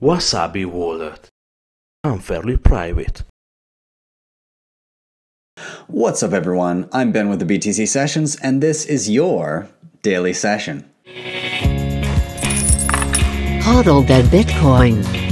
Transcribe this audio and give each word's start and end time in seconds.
Wasabi 0.00 0.64
Wallet. 0.64 1.28
I'm 2.04 2.20
fairly 2.20 2.56
private. 2.56 3.22
What's 5.88 6.22
up, 6.22 6.32
everyone? 6.32 6.88
I'm 6.90 7.12
Ben 7.12 7.28
with 7.28 7.38
the 7.38 7.44
BTC 7.44 7.86
Sessions, 7.86 8.36
and 8.36 8.62
this 8.62 8.86
is 8.86 9.10
your 9.10 9.68
daily 10.00 10.32
session. 10.32 10.88
Hodl 13.60 14.06
that 14.08 14.24
Bitcoin. 14.26 15.29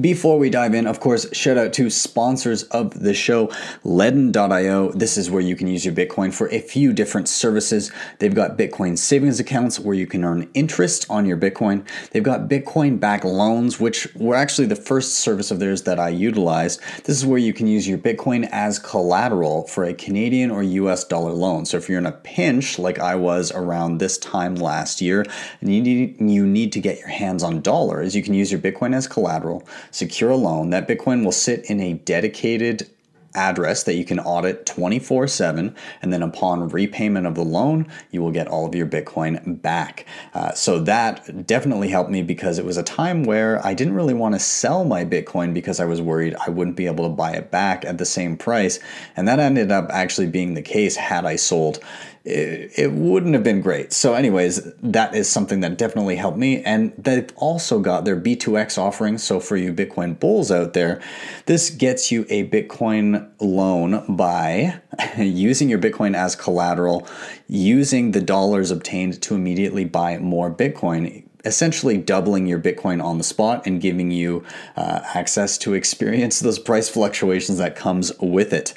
Before 0.00 0.38
we 0.38 0.50
dive 0.50 0.74
in, 0.74 0.86
of 0.86 1.00
course, 1.00 1.34
shout 1.34 1.56
out 1.56 1.72
to 1.74 1.88
sponsors 1.88 2.64
of 2.64 3.00
the 3.00 3.14
show, 3.14 3.46
Ledn.io. 3.82 4.92
This 4.92 5.16
is 5.16 5.30
where 5.30 5.40
you 5.40 5.56
can 5.56 5.68
use 5.68 5.86
your 5.86 5.94
Bitcoin 5.94 6.34
for 6.34 6.50
a 6.50 6.60
few 6.60 6.92
different 6.92 7.28
services. 7.28 7.90
They've 8.18 8.34
got 8.34 8.58
Bitcoin 8.58 8.98
savings 8.98 9.40
accounts 9.40 9.80
where 9.80 9.94
you 9.94 10.06
can 10.06 10.22
earn 10.22 10.50
interest 10.52 11.06
on 11.08 11.24
your 11.24 11.38
Bitcoin. 11.38 11.86
They've 12.10 12.22
got 12.22 12.46
Bitcoin 12.46 13.00
backed 13.00 13.24
loans, 13.24 13.80
which 13.80 14.06
were 14.14 14.34
actually 14.34 14.66
the 14.66 14.76
first 14.76 15.14
service 15.14 15.50
of 15.50 15.60
theirs 15.60 15.82
that 15.82 15.98
I 15.98 16.10
utilized. 16.10 16.82
This 17.04 17.16
is 17.16 17.24
where 17.24 17.38
you 17.38 17.54
can 17.54 17.66
use 17.66 17.88
your 17.88 17.96
Bitcoin 17.96 18.46
as 18.52 18.78
collateral 18.78 19.66
for 19.66 19.84
a 19.84 19.94
Canadian 19.94 20.50
or 20.50 20.62
US 20.62 21.04
dollar 21.04 21.32
loan. 21.32 21.64
So 21.64 21.78
if 21.78 21.88
you're 21.88 21.98
in 21.98 22.06
a 22.06 22.12
pinch, 22.12 22.78
like 22.78 22.98
I 22.98 23.14
was 23.14 23.50
around 23.52 23.96
this 23.96 24.18
time 24.18 24.56
last 24.56 25.00
year, 25.00 25.24
and 25.62 25.74
you 25.74 25.80
need, 25.80 26.20
you 26.20 26.46
need 26.46 26.72
to 26.72 26.80
get 26.80 26.98
your 26.98 27.08
hands 27.08 27.42
on 27.42 27.62
dollars, 27.62 28.14
you 28.14 28.22
can 28.22 28.34
use 28.34 28.52
your 28.52 28.60
Bitcoin 28.60 28.94
as 28.94 29.08
collateral 29.08 29.66
secure 29.96 30.30
a 30.30 30.36
loan. 30.36 30.70
That 30.70 30.86
Bitcoin 30.86 31.24
will 31.24 31.32
sit 31.32 31.70
in 31.70 31.80
a 31.80 31.94
dedicated 31.94 32.88
address 33.34 33.82
that 33.84 33.94
you 33.94 34.04
can 34.04 34.18
audit 34.18 34.64
24 34.66 35.28
7 35.28 35.74
and 36.00 36.12
then 36.12 36.22
upon 36.22 36.68
repayment 36.70 37.26
of 37.26 37.34
the 37.34 37.44
loan 37.44 37.86
you 38.10 38.22
will 38.22 38.30
get 38.30 38.48
all 38.48 38.66
of 38.66 38.74
your 38.74 38.86
bitcoin 38.86 39.60
back 39.60 40.06
uh, 40.32 40.52
so 40.54 40.80
that 40.80 41.46
definitely 41.46 41.88
helped 41.88 42.10
me 42.10 42.22
because 42.22 42.58
it 42.58 42.64
was 42.64 42.78
a 42.78 42.82
time 42.82 43.24
where 43.24 43.64
i 43.64 43.74
didn't 43.74 43.92
really 43.92 44.14
want 44.14 44.34
to 44.34 44.38
sell 44.38 44.84
my 44.84 45.04
bitcoin 45.04 45.52
because 45.52 45.78
i 45.78 45.84
was 45.84 46.00
worried 46.00 46.34
i 46.46 46.50
wouldn't 46.50 46.76
be 46.76 46.86
able 46.86 47.04
to 47.04 47.14
buy 47.14 47.32
it 47.32 47.50
back 47.50 47.84
at 47.84 47.98
the 47.98 48.06
same 48.06 48.38
price 48.38 48.80
and 49.16 49.28
that 49.28 49.38
ended 49.38 49.70
up 49.70 49.86
actually 49.90 50.26
being 50.26 50.54
the 50.54 50.62
case 50.62 50.96
had 50.96 51.26
i 51.26 51.36
sold 51.36 51.78
it, 52.26 52.72
it 52.76 52.92
wouldn't 52.92 53.34
have 53.34 53.44
been 53.44 53.60
great. 53.60 53.92
So, 53.92 54.14
anyways, 54.14 54.72
that 54.82 55.14
is 55.14 55.28
something 55.28 55.60
that 55.60 55.78
definitely 55.78 56.16
helped 56.16 56.36
me. 56.36 56.60
And 56.62 56.92
they've 56.98 57.30
also 57.36 57.78
got 57.78 58.04
their 58.04 58.20
B2X 58.20 58.78
offering. 58.78 59.16
So, 59.18 59.38
for 59.38 59.56
you 59.56 59.72
Bitcoin 59.72 60.18
bulls 60.18 60.50
out 60.50 60.72
there, 60.72 61.00
this 61.46 61.70
gets 61.70 62.10
you 62.10 62.26
a 62.28 62.48
Bitcoin 62.48 63.30
loan 63.40 64.16
by 64.16 64.80
using 65.16 65.68
your 65.68 65.78
Bitcoin 65.78 66.16
as 66.16 66.34
collateral, 66.34 67.06
using 67.46 68.10
the 68.10 68.20
dollars 68.20 68.72
obtained 68.72 69.22
to 69.22 69.36
immediately 69.36 69.84
buy 69.84 70.18
more 70.18 70.50
Bitcoin 70.50 71.25
essentially 71.46 71.96
doubling 71.96 72.46
your 72.46 72.58
Bitcoin 72.58 73.02
on 73.02 73.18
the 73.18 73.24
spot 73.24 73.66
and 73.66 73.80
giving 73.80 74.10
you 74.10 74.44
uh, 74.76 75.00
access 75.14 75.56
to 75.58 75.74
experience 75.74 76.40
those 76.40 76.58
price 76.58 76.88
fluctuations 76.88 77.58
that 77.58 77.76
comes 77.76 78.12
with 78.20 78.52
it. 78.52 78.74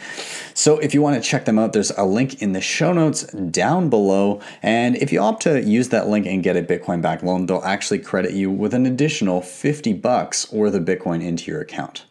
So 0.53 0.77
if 0.79 0.93
you 0.93 1.01
want 1.01 1.21
to 1.21 1.27
check 1.27 1.45
them 1.45 1.57
out, 1.57 1.73
there's 1.73 1.91
a 1.91 2.05
link 2.05 2.41
in 2.41 2.53
the 2.53 2.61
show 2.61 2.93
notes 2.93 3.23
down 3.33 3.89
below. 3.89 4.39
And 4.61 4.95
if 4.97 5.11
you 5.11 5.19
opt 5.19 5.43
to 5.43 5.61
use 5.61 5.89
that 5.89 6.07
link 6.07 6.25
and 6.25 6.43
get 6.43 6.55
a 6.55 6.61
Bitcoin 6.61 7.01
back 7.01 7.23
loan, 7.23 7.47
they'll 7.47 7.63
actually 7.63 7.99
credit 7.99 8.33
you 8.33 8.51
with 8.51 8.73
an 8.73 8.85
additional 8.85 9.41
50 9.41 9.93
bucks 9.93 10.51
or 10.53 10.69
the 10.69 10.79
Bitcoin 10.79 11.23
into 11.23 11.51
your 11.51 11.61
account. 11.61 12.05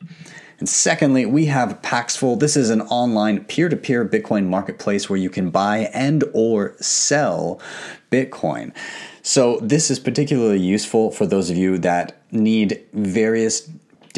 And 0.58 0.68
secondly, 0.68 1.24
we 1.24 1.46
have 1.46 1.80
Paxful. 1.82 2.36
This 2.36 2.56
is 2.56 2.70
an 2.70 2.82
online 2.82 3.44
peer-to-peer 3.44 4.08
Bitcoin 4.08 4.46
marketplace 4.46 5.08
where 5.08 5.18
you 5.18 5.30
can 5.30 5.50
buy 5.50 5.90
and 5.94 6.24
or 6.32 6.74
sell 6.80 7.60
Bitcoin. 8.10 8.72
So 9.28 9.58
this 9.60 9.90
is 9.90 9.98
particularly 9.98 10.58
useful 10.58 11.10
for 11.10 11.26
those 11.26 11.50
of 11.50 11.58
you 11.58 11.76
that 11.80 12.16
need 12.32 12.82
various 12.94 13.68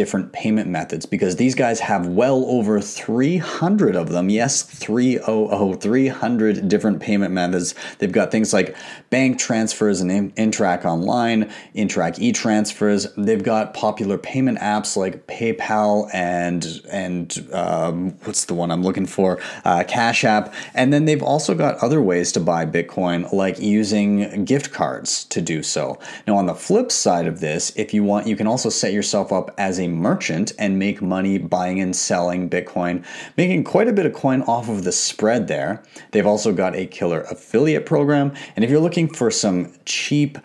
different 0.01 0.33
payment 0.33 0.67
methods 0.67 1.05
because 1.05 1.37
these 1.37 1.55
guys 1.55 1.79
have 1.79 2.07
well 2.07 2.47
over 2.47 2.81
300 2.81 3.95
of 3.95 4.09
them. 4.09 4.31
Yes, 4.31 4.63
300, 4.63 5.79
300 5.79 6.69
different 6.69 7.03
payment 7.03 7.35
methods. 7.35 7.75
They've 7.99 8.11
got 8.11 8.31
things 8.31 8.55
like 8.55 8.75
bank 9.11 9.39
transfers 9.39 10.01
and 10.01 10.35
Interac 10.37 10.87
Online, 10.87 11.53
Interac 11.77 12.19
e-transfers. 12.19 13.13
They've 13.19 13.43
got 13.43 13.75
popular 13.75 14.17
payment 14.17 14.59
apps 14.61 14.97
like 14.97 15.27
PayPal 15.27 16.09
and 16.15 16.81
and 16.91 17.51
um, 17.53 18.13
what's 18.25 18.47
the 18.47 18.55
one 18.55 18.71
I'm 18.71 18.83
looking 18.83 19.05
for? 19.05 19.39
Uh, 19.67 19.85
Cash 19.87 20.25
App. 20.25 20.55
And 20.73 20.95
then 20.95 21.05
they've 21.05 21.23
also 21.23 21.55
got 21.55 21.77
other 21.85 22.01
ways 22.01 22.33
to 22.33 22.41
buy 22.41 22.65
Bitcoin, 22.65 23.31
like 23.35 23.59
using 23.59 24.47
gift 24.47 24.73
cards 24.73 25.27
to 25.27 25.43
do 25.43 25.63
so. 25.63 25.99
Now, 26.27 26.39
on 26.39 26.47
the 26.47 26.55
flip 26.55 26.91
side 26.91 27.27
of 27.27 27.41
this, 27.41 27.71
if 27.77 27.93
you 27.93 28.03
want, 28.03 28.27
you 28.27 28.35
can 28.35 28.47
also 28.47 28.71
set 28.71 28.95
yourself 28.95 29.31
up 29.31 29.51
as 29.59 29.79
a 29.79 29.90
merchant 29.91 30.53
and 30.59 30.79
make 30.79 31.03
money 31.03 31.39
buying 31.39 31.81
and 31.81 31.95
selling 31.95 32.49
Bitcoin, 32.49 33.05
making 33.37 33.65
quite 33.65 33.89
a 33.89 33.93
bit 33.93 34.07
of 34.07 34.13
coin 34.13 34.43
off 34.43 34.69
of 34.69 34.85
the 34.85 34.93
spread 34.93 35.49
there. 35.49 35.83
They've 36.13 36.27
also 36.27 36.53
got 36.53 36.75
a 36.75 36.87
killer 36.87 37.23
affiliate 37.23 37.87
program. 37.87 38.33
And 38.57 38.65
if 38.65 38.71
you're 38.71 38.81
looking 38.81 39.13
for 39.13 39.31
some 39.31 39.73
cheap, 39.85 40.39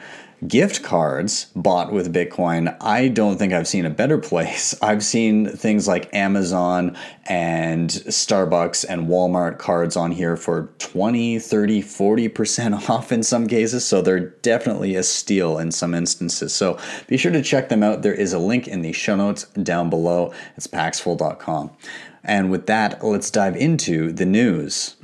gift 0.47 0.83
cards 0.83 1.47
bought 1.55 1.91
with 1.91 2.13
Bitcoin, 2.13 2.75
I 2.81 3.07
don't 3.07 3.37
think 3.37 3.53
I've 3.53 3.67
seen 3.67 3.85
a 3.85 3.89
better 3.89 4.17
place. 4.17 4.75
I've 4.81 5.03
seen 5.03 5.47
things 5.47 5.87
like 5.87 6.13
Amazon 6.13 6.97
and 7.25 7.89
Starbucks 7.89 8.85
and 8.87 9.07
Walmart 9.07 9.57
cards 9.57 9.95
on 9.95 10.11
here 10.11 10.35
for 10.37 10.69
20, 10.79 11.39
30, 11.39 11.81
40% 11.81 12.89
off 12.89 13.11
in 13.11 13.23
some 13.23 13.47
cases. 13.47 13.85
So 13.85 14.01
they're 14.01 14.19
definitely 14.19 14.95
a 14.95 15.03
steal 15.03 15.57
in 15.57 15.71
some 15.71 15.93
instances. 15.93 16.53
So 16.53 16.77
be 17.07 17.17
sure 17.17 17.31
to 17.31 17.41
check 17.41 17.69
them 17.69 17.83
out. 17.83 18.01
There 18.01 18.13
is 18.13 18.33
a 18.33 18.39
link 18.39 18.67
in 18.67 18.81
the 18.81 18.91
show 18.91 19.15
notes 19.15 19.45
down 19.45 19.89
below. 19.89 20.33
It's 20.57 20.67
paxful.com. 20.67 21.71
And 22.23 22.49
with 22.49 22.65
that, 22.65 23.03
let's 23.03 23.29
dive 23.29 23.55
into 23.55 24.11
the 24.11 24.25
news. 24.25 24.95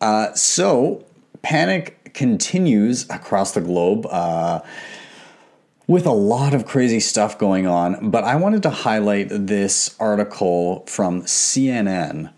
Uh, 0.00 0.34
so, 0.34 1.02
panic 1.40 2.03
continues 2.14 3.08
across 3.10 3.52
the 3.52 3.60
globe. 3.60 4.06
Uh, 4.06 4.60
with 5.86 6.06
a 6.06 6.12
lot 6.12 6.54
of 6.54 6.64
crazy 6.64 7.00
stuff 7.00 7.36
going 7.38 7.66
on, 7.66 8.10
but 8.10 8.24
I 8.24 8.36
wanted 8.36 8.62
to 8.62 8.70
highlight 8.70 9.28
this 9.30 9.94
article 10.00 10.84
from 10.86 11.22
CNN 11.24 12.32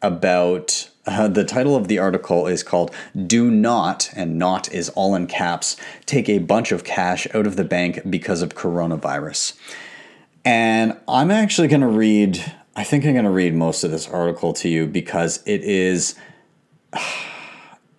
about 0.00 0.88
uh, 1.06 1.26
the 1.28 1.44
title 1.44 1.74
of 1.74 1.88
the 1.88 1.98
article 1.98 2.46
is 2.46 2.62
called 2.62 2.94
Do 3.26 3.50
Not, 3.50 4.10
and 4.14 4.38
not 4.38 4.72
is 4.72 4.88
all 4.90 5.14
in 5.14 5.26
caps, 5.26 5.76
take 6.06 6.28
a 6.28 6.38
bunch 6.38 6.70
of 6.70 6.84
cash 6.84 7.26
out 7.34 7.46
of 7.46 7.56
the 7.56 7.64
bank 7.64 8.00
because 8.08 8.40
of 8.40 8.54
coronavirus. 8.54 9.54
And 10.44 10.98
I'm 11.08 11.30
actually 11.30 11.68
going 11.68 11.80
to 11.80 11.88
read, 11.88 12.44
I 12.76 12.84
think 12.84 13.04
I'm 13.04 13.12
going 13.12 13.24
to 13.24 13.30
read 13.30 13.54
most 13.54 13.84
of 13.84 13.90
this 13.90 14.08
article 14.08 14.52
to 14.54 14.68
you 14.68 14.86
because 14.86 15.42
it 15.46 15.62
is. 15.62 16.14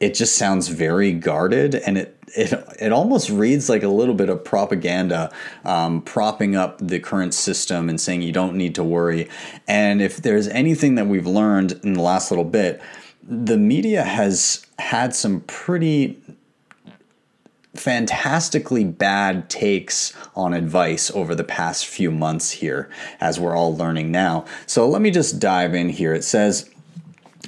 it 0.04 0.14
just 0.14 0.36
sounds 0.36 0.68
very 0.68 1.14
guarded 1.14 1.76
and 1.76 1.98
it 1.98 2.18
it, 2.36 2.52
it 2.80 2.92
almost 2.92 3.30
reads 3.30 3.70
like 3.70 3.84
a 3.84 3.88
little 3.88 4.16
bit 4.16 4.28
of 4.28 4.44
propaganda 4.44 5.32
um, 5.66 6.02
propping 6.02 6.56
up 6.56 6.80
the 6.80 7.00
current 7.00 7.34
system 7.34 7.90
and 7.90 8.02
saying 8.02 8.22
you 8.22 8.32
don't 8.32 8.56
need 8.56 8.76
to 8.76 8.84
worry 8.84 9.30
and 9.68 10.02
if 10.02 10.18
there's 10.18 10.48
anything 10.50 10.96
that 10.96 11.08
we've 11.08 11.28
learned 11.28 11.80
in 11.84 11.94
the 11.94 12.02
last 12.02 12.32
little 12.32 12.44
bit 12.44 12.82
the 13.26 13.58
media 13.58 14.04
has 14.04 14.66
had 14.78 15.16
some 15.16 15.40
pretty 15.42 16.22
fantastically 17.76 18.84
bad 18.84 19.50
takes 19.50 20.14
on 20.36 20.54
advice 20.54 21.10
over 21.12 21.34
the 21.34 21.44
past 21.44 21.88
few 21.88 22.12
months 22.12 22.52
here, 22.52 22.88
as 23.20 23.40
we're 23.40 23.56
all 23.56 23.76
learning 23.76 24.12
now. 24.12 24.46
So 24.68 24.88
let 24.88 25.02
me 25.02 25.10
just 25.10 25.40
dive 25.40 25.74
in 25.74 25.90
here. 25.90 26.14
It 26.14 26.24
says, 26.24 26.70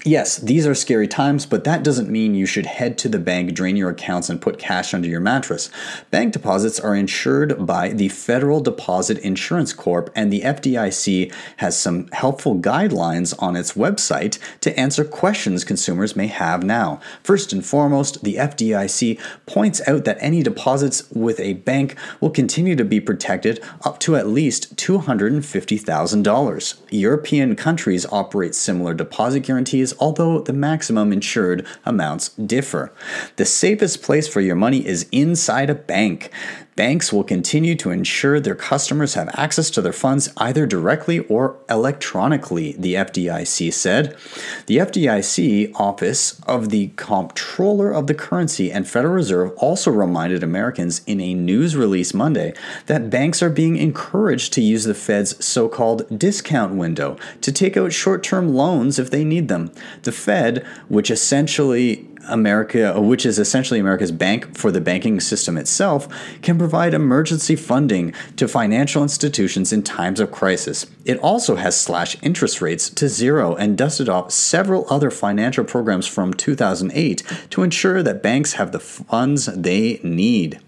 Yes, 0.08 0.38
these 0.38 0.68
are 0.68 0.76
scary 0.76 1.08
times, 1.08 1.48
but 1.48 1.64
that 1.64 1.82
doesn't 1.82 2.12
mean 2.12 2.36
you 2.36 2.46
should 2.46 2.68
head 2.68 2.96
to 3.00 3.10
the 3.10 3.18
bank, 3.18 3.56
drain 3.56 3.76
your 3.76 3.90
accounts, 3.90 4.30
and 4.30 4.40
put 4.40 4.60
cash 4.60 4.94
under 4.94 5.08
your 5.08 5.20
mattress. 5.20 5.72
Bank 6.12 6.32
deposits 6.32 6.80
are 6.80 6.94
insured 6.94 7.66
by 7.66 7.90
the 7.90 8.10
Federal 8.10 8.62
Deposit 8.62 9.18
Insurance 9.18 9.74
Corp, 9.74 10.12
and 10.14 10.32
the 10.32 10.42
FDIC 10.42 11.34
has 11.58 11.76
some 11.76 12.06
helpful 12.12 12.56
guidelines 12.56 13.34
on 13.42 13.56
its 13.56 13.74
website 13.74 14.38
to 14.62 14.80
answer 14.80 15.04
questions 15.04 15.64
consumers 15.64 16.16
may 16.16 16.28
have 16.28 16.64
now. 16.64 17.00
First 17.24 17.52
and 17.52 17.66
foremost, 17.66 18.24
the 18.24 18.36
FDIC 18.36 19.20
points 19.48 19.82
out 19.88 20.06
that 20.06 20.20
any 20.20 20.44
deposits 20.44 21.10
with 21.10 21.40
a 21.40 21.54
bank 21.54 21.96
will 22.22 22.30
continue 22.30 22.76
to 22.76 22.86
be 22.86 23.00
protected 23.00 23.60
up 23.84 24.00
to 24.02 24.16
at 24.16 24.28
least 24.28 24.76
$250,000. 24.76 26.76
European 26.92 27.56
countries 27.56 28.06
operate 28.12 28.54
similar 28.54 28.94
deposit 28.94 29.40
guarantees 29.40 29.95
although 30.00 30.40
the 30.40 30.54
maximum 30.54 31.12
insured 31.12 31.66
amounts 31.86 32.30
differ. 32.30 32.92
The 33.36 33.46
safest 33.46 34.02
place 34.02 34.28
for 34.28 34.42
your 34.42 34.56
money 34.56 34.86
is 34.86 35.08
inside 35.12 35.70
a 35.70 35.76
bank. 35.76 36.32
Banks 36.76 37.14
will 37.14 37.24
continue 37.24 37.74
to 37.76 37.92
ensure 37.92 38.40
their 38.40 38.54
customers 38.54 39.14
have 39.14 39.30
access 39.34 39.70
to 39.70 39.82
their 39.82 39.94
funds 39.94 40.30
either 40.36 40.66
directly 40.66 41.20
or 41.20 41.58
electronically, 41.70 42.74
the 42.78 42.96
FDIC 42.96 43.72
said. 43.72 44.18
The 44.66 44.78
FDIC 44.80 45.74
Office 45.76 46.42
of 46.42 46.72
the 46.72 46.92
Comptroller 46.98 47.92
of 47.92 48.08
the 48.08 48.14
Currency 48.14 48.74
and 48.74 48.86
Federal 48.86 49.14
Reserve 49.14 49.54
also 49.56 49.90
reminded 49.90 50.44
Americans 50.44 51.02
in 51.08 51.22
a 51.22 51.34
news 51.34 51.78
release 51.78 52.14
Monday 52.14 52.54
that 52.88 53.10
banks 53.10 53.42
are 53.42 53.50
being 53.50 53.78
encouraged 53.78 54.52
to 54.54 54.62
use 54.62 54.84
the 54.84 54.94
Fed's 54.94 55.44
so 55.44 55.70
called 55.70 56.20
discount 56.20 56.76
window 56.76 57.16
to 57.40 57.54
take 57.54 57.78
out 57.78 57.94
short 57.94 58.22
term 58.22 58.54
loans 58.54 59.00
if 59.00 59.12
they 59.12 59.24
need 59.24 59.48
them. 59.48 59.72
The 60.02 60.12
Fed, 60.12 60.66
which 60.90 61.10
essentially 61.10 62.10
America, 62.28 63.00
which 63.00 63.26
is 63.26 63.40
essentially 63.40 63.80
America's 63.80 64.12
bank 64.12 64.58
for 64.58 64.72
the 64.72 64.82
banking 64.82 65.20
system 65.20 65.58
itself, 65.58 66.08
can 66.42 66.58
provide 66.58 66.94
emergency 66.94 67.56
funding 67.56 68.14
to 68.36 68.48
financial 68.48 69.04
institutions 69.04 69.72
in 69.72 69.84
times 69.84 70.20
of 70.20 70.32
crisis. 70.32 70.86
It 71.06 71.18
also 71.20 71.56
has 71.56 71.80
slashed 71.80 72.18
interest 72.22 72.62
rates 72.62 72.90
to 72.90 73.08
zero 73.10 73.56
and 73.56 73.78
dusted 73.78 74.10
off 74.10 74.32
several 74.32 74.86
other 74.90 75.12
financial 75.12 75.64
programs 75.64 76.08
from 76.08 76.34
2008 76.34 77.24
to 77.52 77.64
ensure 77.64 78.04
that 78.04 78.24
banks 78.24 78.54
have 78.54 78.72
the 78.72 78.80
funds 78.80 79.46
they 79.46 80.00
need. 80.04 80.60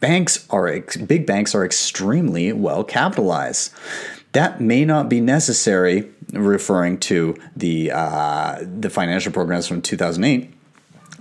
Banks 0.00 0.46
are 0.50 0.80
big 1.06 1.26
banks 1.26 1.54
are 1.54 1.64
extremely 1.64 2.52
well 2.52 2.84
capitalized. 2.84 3.72
That 4.32 4.60
may 4.60 4.84
not 4.84 5.08
be 5.08 5.20
necessary, 5.20 6.10
referring 6.32 6.98
to 6.98 7.36
the 7.54 7.92
uh, 7.92 8.58
the 8.62 8.90
financial 8.90 9.32
programs 9.32 9.68
from 9.68 9.80
2008 9.80 10.53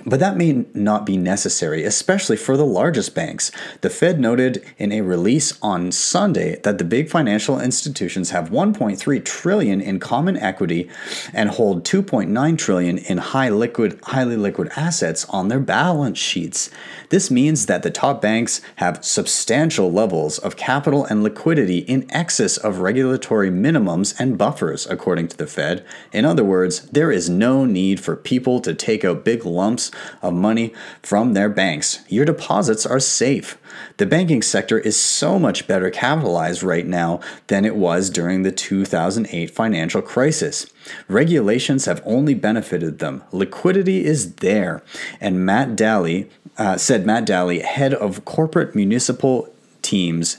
but 0.05 0.19
that 0.19 0.37
may 0.37 0.65
not 0.73 1.05
be 1.05 1.17
necessary, 1.17 1.83
especially 1.83 2.37
for 2.37 2.57
the 2.57 2.65
largest 2.65 3.15
banks. 3.15 3.51
The 3.81 3.89
Fed 3.89 4.19
noted 4.19 4.63
in 4.77 4.91
a 4.91 5.01
release 5.01 5.57
on 5.61 5.91
Sunday 5.91 6.59
that 6.63 6.77
the 6.77 6.83
big 6.83 7.09
financial 7.09 7.59
institutions 7.59 8.31
have 8.31 8.49
1.3 8.49 9.23
trillion 9.23 9.81
in 9.81 9.99
common 9.99 10.37
equity 10.37 10.89
and 11.33 11.49
hold 11.49 11.85
2.9 11.85 12.57
trillion 12.57 12.97
in 12.97 13.17
high 13.17 13.49
liquid, 13.49 13.99
highly 14.03 14.35
liquid 14.35 14.71
assets 14.75 15.25
on 15.25 15.47
their 15.47 15.59
balance 15.59 16.17
sheets. 16.17 16.69
This 17.09 17.29
means 17.31 17.67
that 17.67 17.83
the 17.83 17.91
top 17.91 18.21
banks 18.21 18.61
have 18.77 19.05
substantial 19.05 19.91
levels 19.91 20.37
of 20.39 20.57
capital 20.57 21.05
and 21.05 21.23
liquidity 21.23 21.79
in 21.79 22.09
excess 22.11 22.57
of 22.57 22.79
regulatory 22.79 23.49
minimums 23.49 24.19
and 24.19 24.37
buffers, 24.37 24.87
according 24.87 25.27
to 25.29 25.37
the 25.37 25.47
Fed. 25.47 25.85
In 26.11 26.25
other 26.25 26.43
words, 26.43 26.81
there 26.89 27.11
is 27.11 27.29
no 27.29 27.65
need 27.65 27.99
for 27.99 28.15
people 28.15 28.59
to 28.61 28.73
take 28.73 29.05
out 29.05 29.25
big 29.25 29.45
lumps 29.45 29.91
of 30.21 30.33
money 30.33 30.73
from 31.01 31.33
their 31.33 31.49
banks. 31.49 31.99
Your 32.07 32.25
deposits 32.25 32.85
are 32.85 32.99
safe. 32.99 33.57
The 33.97 34.05
banking 34.05 34.41
sector 34.41 34.79
is 34.79 34.99
so 34.99 35.39
much 35.39 35.67
better 35.67 35.89
capitalized 35.89 36.63
right 36.63 36.85
now 36.85 37.19
than 37.47 37.65
it 37.65 37.75
was 37.75 38.09
during 38.09 38.43
the 38.43 38.51
2008 38.51 39.49
financial 39.49 40.01
crisis. 40.01 40.67
Regulations 41.07 41.85
have 41.85 42.01
only 42.05 42.33
benefited 42.33 42.99
them. 42.99 43.23
Liquidity 43.31 44.05
is 44.05 44.35
there. 44.35 44.83
And 45.19 45.45
Matt 45.45 45.75
Daly, 45.75 46.29
uh, 46.57 46.77
said 46.77 47.05
Matt 47.05 47.25
Daly, 47.25 47.59
head 47.59 47.93
of 47.93 48.25
corporate 48.25 48.75
municipal 48.75 49.53
teams 49.83 50.37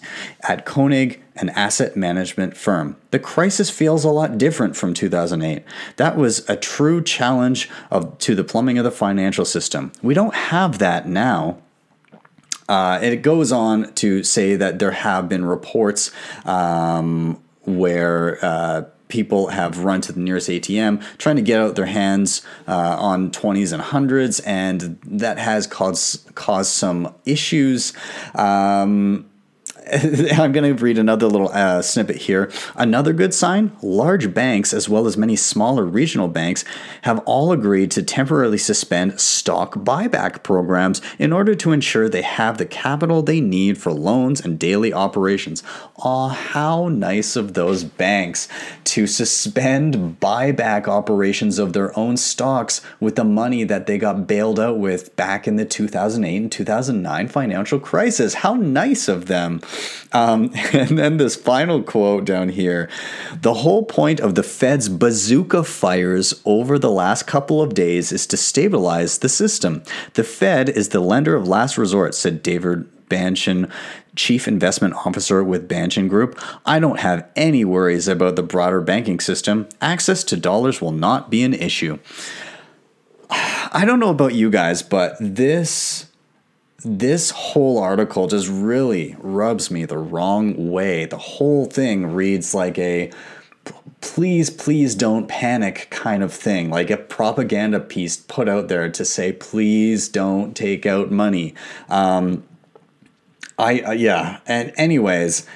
at 0.49 0.67
Conning, 0.67 1.21
an 1.37 1.51
asset 1.51 1.97
management 1.97 2.57
firm. 2.57 2.97
The 3.11 3.19
crisis 3.19 3.71
feels 3.71 4.05
a 4.05 4.11
lot 4.11 4.39
different 4.39 4.77
from 4.77 4.95
2008. 4.95 5.65
That 5.97 6.17
was 6.17 6.49
a 6.49 6.57
true 6.57 7.03
challenge 7.03 7.69
of, 7.91 8.19
to 8.19 8.35
the 8.35 8.45
plumbing 8.45 8.79
of 8.79 8.85
the 8.85 8.91
financial 8.91 9.45
system. 9.45 9.93
We 10.03 10.15
don't 10.15 10.35
have 10.35 10.79
that 10.79 11.09
now. 11.09 11.59
Uh, 12.69 12.99
it 13.03 13.17
goes 13.17 13.53
on 13.53 13.93
to 13.95 14.23
say 14.23 14.57
that 14.57 14.79
there 14.79 14.93
have 14.93 15.29
been 15.29 15.45
reports 15.45 16.11
um, 16.47 17.43
where 17.63 18.43
uh, 18.43 18.85
people 19.09 19.49
have 19.49 19.85
run 19.85 20.01
to 20.01 20.13
the 20.13 20.21
nearest 20.21 20.49
ATM 20.49 21.03
trying 21.19 21.37
to 21.37 21.43
get 21.43 21.61
out 21.61 21.77
their 21.77 21.87
hands 21.87 22.43
uh, 22.67 22.97
on 22.99 23.31
20s 23.31 23.73
and 23.73 23.83
100s, 23.83 24.41
and 24.47 24.99
that 25.05 25.39
has 25.39 25.67
caused, 25.67 26.35
caused 26.35 26.71
some 26.71 27.15
issues. 27.25 27.93
Um, 28.35 29.31
I'm 29.93 30.53
going 30.53 30.77
to 30.77 30.83
read 30.83 30.97
another 30.97 31.27
little 31.27 31.51
uh, 31.51 31.83
snippet 31.83 32.17
here. 32.17 32.51
Another 32.75 33.13
good 33.13 33.35
sign 33.35 33.77
large 33.83 34.33
banks, 34.33 34.73
as 34.73 34.89
well 34.89 35.07
as 35.07 35.17
many 35.17 35.37
smaller 35.37 35.85
regional 35.85 36.29
banks, 36.29 36.65
have 37.03 37.19
all 37.27 37.53
agreed 37.53 37.91
to 37.93 38.03
temporarily 38.03 38.57
suspend 38.57 39.21
stock 39.21 39.75
buyback 39.75 40.43
programs 40.43 41.03
in 41.19 41.33
order 41.33 41.55
to 41.55 41.73
ensure 41.73 42.09
they 42.09 42.23
have 42.23 42.57
the 42.57 42.65
capital 42.65 43.23
they 43.23 43.41
need 43.41 43.77
for 43.77 43.93
loans 43.93 44.41
and 44.41 44.59
daily 44.59 44.93
operations. 44.93 45.63
Aw, 45.99 46.29
how 46.29 46.89
nice 46.89 47.37
of 47.37 47.55
those 47.55 47.85
banks 47.85 48.49
to 48.83 49.07
suspend 49.07 50.19
buyback 50.19 50.89
operations 50.89 51.61
of 51.61 51.73
their 51.73 51.97
own 51.97 52.17
stocks 52.17 52.81
with 52.99 53.15
the 53.15 53.23
money 53.23 53.63
that 53.63 53.87
they 53.87 53.97
got 53.97 54.27
bailed 54.27 54.59
out 54.59 54.77
with 54.77 55.15
back 55.15 55.47
in 55.47 55.55
the 55.55 55.65
2008 55.65 56.37
and 56.37 56.51
2009 56.51 57.29
financial 57.29 57.79
crisis. 57.79 58.35
How 58.35 58.55
nice 58.55 59.07
of 59.07 59.27
them. 59.27 59.61
Um, 60.11 60.51
and 60.73 60.99
then 60.99 61.19
this 61.19 61.37
final 61.37 61.81
quote 61.81 62.25
down 62.25 62.49
here 62.49 62.89
the 63.41 63.55
whole 63.55 63.85
point 63.85 64.19
of 64.19 64.35
the 64.35 64.43
Fed's 64.43 64.89
bazooka 64.89 65.63
fires 65.63 66.43
over 66.45 66.77
the 66.77 66.91
last 66.91 67.29
couple 67.29 67.63
of 67.63 67.73
days 67.73 68.11
is 68.11 68.27
to 68.27 68.37
stabilize 68.37 69.19
the 69.19 69.29
system. 69.29 69.85
The 70.15 70.25
Fed 70.25 70.69
is 70.69 70.89
the 70.89 71.01
lender 71.01 71.37
of 71.37 71.47
last 71.47 71.79
resort, 71.79 72.17
said 72.17 72.43
David 72.43 72.89
Bahnsen, 73.09 73.71
Chief 74.17 74.47
Investment 74.49 74.95
Officer 74.95 75.43
with 75.43 75.69
Bahnsen 75.69 76.09
Group. 76.09 76.41
I 76.65 76.79
don't 76.79 77.01
have 77.01 77.29
any 77.37 77.65
worries 77.65 78.09
about 78.09 78.37
the 78.37 78.43
broader 78.43 78.81
banking 78.81 79.21
system. 79.21 79.69
Access 79.81 80.25
to 80.25 80.37
dollars 80.37 80.81
will 80.81 80.93
not 80.93 81.31
be 81.31 81.43
an 81.43 81.55
issue. 81.55 81.99
I 83.31 83.85
don't 83.85 84.01
know 84.01 84.11
about 84.11 84.35
you 84.35 84.51
guys, 84.51 84.83
but 84.83 85.17
this 85.21 86.07
this 86.85 87.31
whole 87.31 87.79
article 87.79 88.27
just 88.27 88.47
really 88.49 89.17
rubs 89.19 89.71
me 89.71 89.87
the 89.87 89.97
wrong 89.97 90.71
way. 90.71 91.07
The 91.07 91.17
whole 91.17 91.65
thing 91.65 92.13
reads 92.13 92.55
like 92.55 92.79
a 92.79 93.11
please, 94.03 94.51
please 94.51 94.95
don't 94.95 95.27
panic 95.27 95.89
kind 95.91 96.23
of 96.23 96.33
thing, 96.33 96.69
like 96.69 96.91
a 96.91 96.97
propaganda 96.99 97.81
piece 97.81 98.19
put 98.19 98.51
out 98.51 98.69
there 98.69 98.91
to 98.91 99.05
say, 99.05 99.33
please 99.33 100.09
don't 100.09 100.55
take 100.55 100.85
out 100.85 101.11
money. 101.11 101.55
Um, 101.89 102.45
I, 103.59 103.81
uh, 103.81 103.93
yeah, 103.93 104.41
and 104.47 104.73
anyways, 104.77 105.47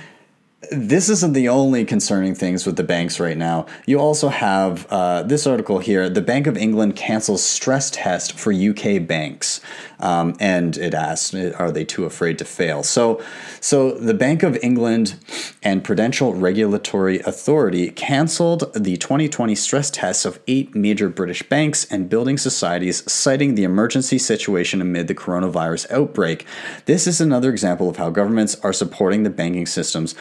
this 0.72 1.08
isn't 1.08 1.34
the 1.34 1.48
only 1.48 1.84
concerning 1.84 2.34
things 2.34 2.66
with 2.66 2.74
the 2.74 2.82
banks 2.82 3.20
right 3.20 3.36
now. 3.36 3.64
You 3.86 4.00
also 4.00 4.28
have 4.28 4.88
uh, 4.90 5.22
this 5.22 5.46
article 5.46 5.78
here 5.78 6.08
the 6.08 6.20
Bank 6.20 6.48
of 6.48 6.56
England 6.56 6.96
cancels 6.96 7.44
stress 7.44 7.90
test 7.90 8.32
for 8.32 8.52
UK 8.52 9.06
banks. 9.06 9.60
Um, 10.00 10.36
and 10.40 10.76
it 10.76 10.94
asks, 10.94 11.32
are 11.34 11.70
they 11.70 11.84
too 11.84 12.04
afraid 12.04 12.38
to 12.38 12.44
fail? 12.44 12.82
So, 12.82 13.22
so 13.60 13.92
the 13.92 14.14
Bank 14.14 14.42
of 14.42 14.58
England 14.62 15.16
and 15.62 15.82
Prudential 15.82 16.34
Regulatory 16.34 17.20
Authority 17.20 17.90
canceled 17.90 18.72
the 18.74 18.96
2020 18.96 19.54
stress 19.54 19.90
tests 19.90 20.24
of 20.24 20.40
eight 20.48 20.74
major 20.74 21.08
British 21.08 21.42
banks 21.48 21.84
and 21.84 22.08
building 22.08 22.36
societies, 22.36 23.10
citing 23.10 23.54
the 23.54 23.64
emergency 23.64 24.18
situation 24.18 24.80
amid 24.80 25.06
the 25.06 25.14
coronavirus 25.14 25.90
outbreak. 25.90 26.44
This 26.86 27.06
is 27.06 27.20
another 27.20 27.50
example 27.50 27.88
of 27.88 27.96
how 27.96 28.10
governments 28.10 28.56
are 28.62 28.72
supporting 28.72 29.22
the 29.22 29.30
banking 29.30 29.66
systems 29.66 30.14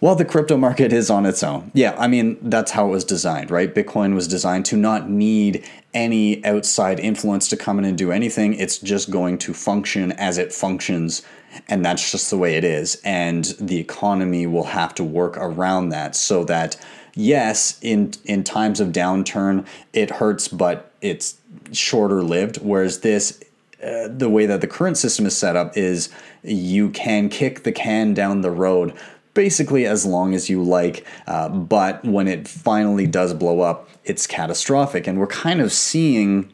well, 0.00 0.14
the 0.14 0.24
crypto 0.24 0.56
market 0.56 0.92
is 0.92 1.10
on 1.10 1.26
its 1.26 1.42
own. 1.42 1.70
Yeah, 1.74 1.94
I 1.98 2.06
mean, 2.06 2.38
that's 2.42 2.70
how 2.70 2.86
it 2.86 2.90
was 2.90 3.04
designed, 3.04 3.50
right? 3.50 3.74
Bitcoin 3.74 4.14
was 4.14 4.28
designed 4.28 4.64
to 4.66 4.76
not 4.76 5.10
need 5.10 5.68
any 5.92 6.44
outside 6.44 7.00
influence 7.00 7.48
to 7.48 7.56
come 7.56 7.78
in 7.78 7.84
and 7.84 7.98
do 7.98 8.12
anything. 8.12 8.54
It's 8.54 8.78
just 8.78 9.10
going 9.10 9.38
to 9.38 9.52
function 9.52 10.12
as 10.12 10.38
it 10.38 10.52
functions, 10.52 11.22
and 11.68 11.84
that's 11.84 12.12
just 12.12 12.30
the 12.30 12.38
way 12.38 12.56
it 12.56 12.64
is. 12.64 13.00
And 13.04 13.44
the 13.58 13.78
economy 13.78 14.46
will 14.46 14.64
have 14.64 14.94
to 14.96 15.04
work 15.04 15.36
around 15.36 15.88
that 15.88 16.14
so 16.14 16.44
that, 16.44 16.76
yes, 17.14 17.78
in, 17.82 18.12
in 18.24 18.44
times 18.44 18.78
of 18.78 18.88
downturn, 18.88 19.66
it 19.92 20.10
hurts, 20.10 20.46
but 20.46 20.92
it's 21.00 21.38
shorter 21.72 22.22
lived. 22.22 22.58
Whereas 22.58 23.00
this, 23.00 23.42
uh, 23.82 24.08
the 24.08 24.28
way 24.28 24.46
that 24.46 24.60
the 24.60 24.66
current 24.68 24.96
system 24.96 25.26
is 25.26 25.36
set 25.36 25.56
up 25.56 25.76
is 25.76 26.08
you 26.42 26.90
can 26.90 27.28
kick 27.28 27.64
the 27.64 27.72
can 27.72 28.14
down 28.14 28.42
the 28.42 28.50
road 28.50 28.92
basically 29.38 29.86
as 29.86 30.04
long 30.04 30.34
as 30.34 30.50
you 30.50 30.60
like. 30.60 31.06
Uh, 31.28 31.48
but 31.48 32.04
when 32.04 32.26
it 32.26 32.48
finally 32.48 33.06
does 33.06 33.32
blow 33.32 33.60
up, 33.60 33.88
it's 34.02 34.26
catastrophic. 34.26 35.06
And 35.06 35.16
we're 35.16 35.28
kind 35.28 35.60
of 35.60 35.72
seeing 35.72 36.52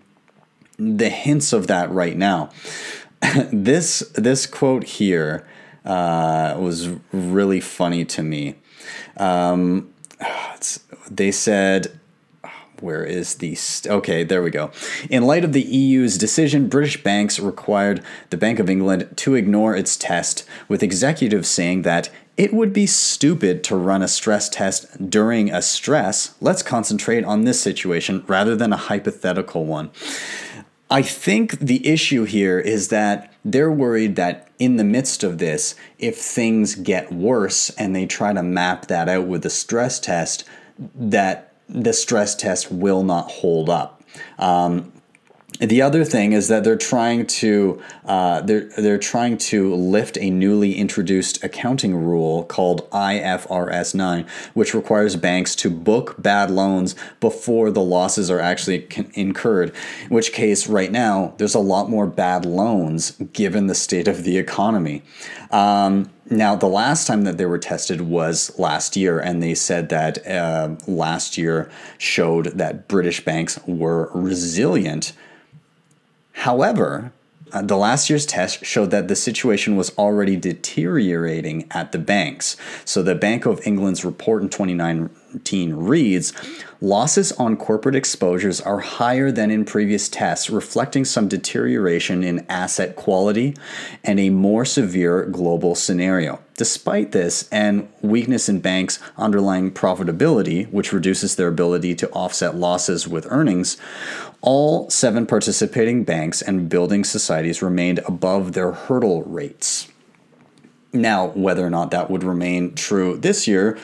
the 0.77 1.09
hints 1.09 1.55
of 1.55 1.67
that 1.69 1.91
right 1.91 2.15
now. 2.15 2.51
this 3.51 4.01
this 4.15 4.47
quote 4.47 4.85
here 4.85 5.49
uh, 5.87 6.57
was 6.59 6.91
really 7.11 7.59
funny 7.59 8.05
to 8.05 8.23
me. 8.23 8.57
Um, 9.17 9.91
they 11.11 11.33
said, 11.33 11.99
where 12.81 13.05
is 13.05 13.37
the 13.37 13.55
st- 13.55 13.91
okay 13.91 14.25
there 14.25 14.43
we 14.43 14.51
go 14.51 14.71
in 15.09 15.23
light 15.23 15.45
of 15.45 15.53
the 15.53 15.63
eu's 15.63 16.19
decision 16.19 16.69
british 16.69 17.03
banks 17.03 17.39
required 17.39 18.03
the 18.31 18.37
bank 18.37 18.59
of 18.59 18.69
england 18.69 19.09
to 19.17 19.35
ignore 19.35 19.77
its 19.77 19.97
test 19.97 20.45
with 20.69 20.83
executives 20.83 21.49
saying 21.49 21.83
that 21.83 22.11
it 22.37 22.53
would 22.53 22.73
be 22.73 22.87
stupid 22.87 23.63
to 23.63 23.77
run 23.77 24.03
a 24.03 24.09
stress 24.09 24.49
test 24.49 25.11
during 25.11 25.51
a 25.51 25.63
stress 25.63 26.35
let's 26.41 26.63
concentrate 26.63 27.25
on 27.25 27.45
this 27.45 27.61
situation 27.61 28.25
rather 28.27 28.57
than 28.57 28.73
a 28.73 28.77
hypothetical 28.77 29.65
one 29.65 29.91
I 30.91 31.03
think 31.03 31.59
the 31.59 31.87
issue 31.87 32.25
here 32.25 32.61
is 32.61 32.89
that 32.89 33.33
they're 33.45 33.73
worried 33.73 34.17
that 34.17 34.49
in 34.59 34.77
the 34.77 34.85
midst 34.85 35.25
of 35.25 35.39
this, 35.39 35.75
if 35.99 36.17
things 36.19 36.75
get 36.75 37.13
worse 37.13 37.71
and 37.71 37.97
they 37.97 38.07
try 38.07 38.33
to 38.33 38.43
map 38.43 38.87
that 38.87 39.09
out 39.09 39.27
with 39.27 39.45
a 39.45 39.51
stress 39.51 39.99
test, 39.99 40.45
that 40.95 41.55
the 41.69 41.93
stress 41.93 42.35
test 42.35 42.71
will 42.71 43.03
not 43.03 43.31
hold 43.31 43.71
up. 43.71 44.03
Um, 44.39 44.93
the 45.61 45.83
other 45.83 46.05
thing 46.05 46.33
is 46.33 46.49
that 46.49 46.65
they're 46.65 46.77
trying 46.77 47.27
to 47.27 47.81
uh, 48.05 48.41
they're 48.41 48.69
they're 48.77 48.99
trying 48.99 49.39
to 49.39 49.73
lift 49.75 50.19
a 50.19 50.29
newly 50.29 50.75
introduced 50.75 51.45
accounting 51.45 51.95
rule 51.95 52.45
called 52.45 52.91
IFRS 52.91 53.95
9, 53.95 54.27
which 54.55 54.75
requires 54.75 55.15
banks 55.15 55.55
to 55.57 55.71
book 55.71 56.17
bad 56.19 56.51
loans 56.51 56.97
before 57.21 57.71
the 57.71 57.81
losses 57.81 58.33
are 58.33 58.41
actually 58.41 58.89
incurred. 59.15 59.73
In 60.03 60.09
which 60.09 60.33
case, 60.33 60.67
right 60.67 60.91
now, 60.91 61.35
there's 61.39 61.55
a 61.55 61.61
lot 61.61 61.89
more 61.89 62.09
bad 62.09 62.45
loans 62.45 63.13
given 63.33 63.69
the 63.69 63.77
state 63.77 64.09
of 64.09 64.25
the 64.25 64.39
economy. 64.39 65.03
Um, 65.53 66.11
now, 66.31 66.57
the 66.57 66.67
last 66.67 67.07
time 67.07 67.23
that 67.25 67.39
they 67.39 67.47
were 67.47 67.59
tested 67.59 68.01
was 68.01 68.59
last 68.59 68.97
year, 68.97 69.21
and 69.21 69.41
they 69.41 69.55
said 69.55 69.89
that 69.91 70.27
uh, 70.27 70.75
last 70.89 71.39
year 71.39 71.71
showed 71.99 72.47
that 72.59 72.89
British 72.89 73.25
banks 73.25 73.61
were 73.67 74.11
resilient 74.15 75.13
However, 76.35 77.13
uh, 77.53 77.63
the 77.63 77.77
last 77.77 78.11
year's 78.11 78.27
test 78.27 78.65
showed 78.65 78.91
that 78.91 79.07
the 79.07 79.15
situation 79.15 79.77
was 79.77 79.97
already 79.97 80.37
deteriorating 80.37 81.69
at 81.71 81.93
the 81.93 81.99
banks. 81.99 82.57
So 82.85 83.03
the 83.03 83.15
Bank 83.15 83.47
of 83.47 83.65
England's 83.65 84.05
report 84.05 84.43
in 84.43 84.49
2019 84.49 85.75
reads 85.75 86.33
losses 86.81 87.31
on 87.33 87.57
corporate 87.57 87.95
exposures 87.95 88.61
are 88.61 88.81
higher 88.81 89.31
than 89.31 89.53
in 89.53 89.65
previous 89.65 90.09
tests, 90.09 90.51
reflecting 90.51 91.05
some 91.05 91.29
deterioration 91.29 92.25
in 92.25 92.45
asset 92.49 92.97
quality 92.97 93.57
and 94.03 94.19
a 94.19 94.31
more 94.31 94.65
severe 94.65 95.25
global 95.27 95.77
scenario. 95.77 96.44
Despite 96.57 97.11
this 97.11 97.49
and 97.51 97.89
weakness 98.01 98.49
in 98.49 98.61
banks' 98.61 99.01
underlying 99.17 99.73
profitability, 99.73 100.71
which 100.71 100.93
reduces 100.93 101.35
their 101.35 101.49
ability 101.49 101.97
to 101.97 102.11
offset 102.11 102.55
losses 102.55 103.09
with 103.09 103.27
earnings, 103.29 103.77
all 104.41 104.89
seven 104.89 105.27
participating 105.27 106.05
banks 106.05 106.41
and 106.41 106.69
building 106.69 107.03
societies 107.03 107.61
remained 107.61 107.99
above 108.07 108.53
their 108.53 108.71
hurdle 108.71 109.23
rates. 109.23 109.89
Now, 110.93 111.29
whether 111.29 111.67
or 111.67 111.71
not 111.71 111.91
that 111.91 112.09
would 112.09 112.23
remain 112.23 112.77
true 112.77 113.17
this 113.17 113.49
year, 113.49 113.77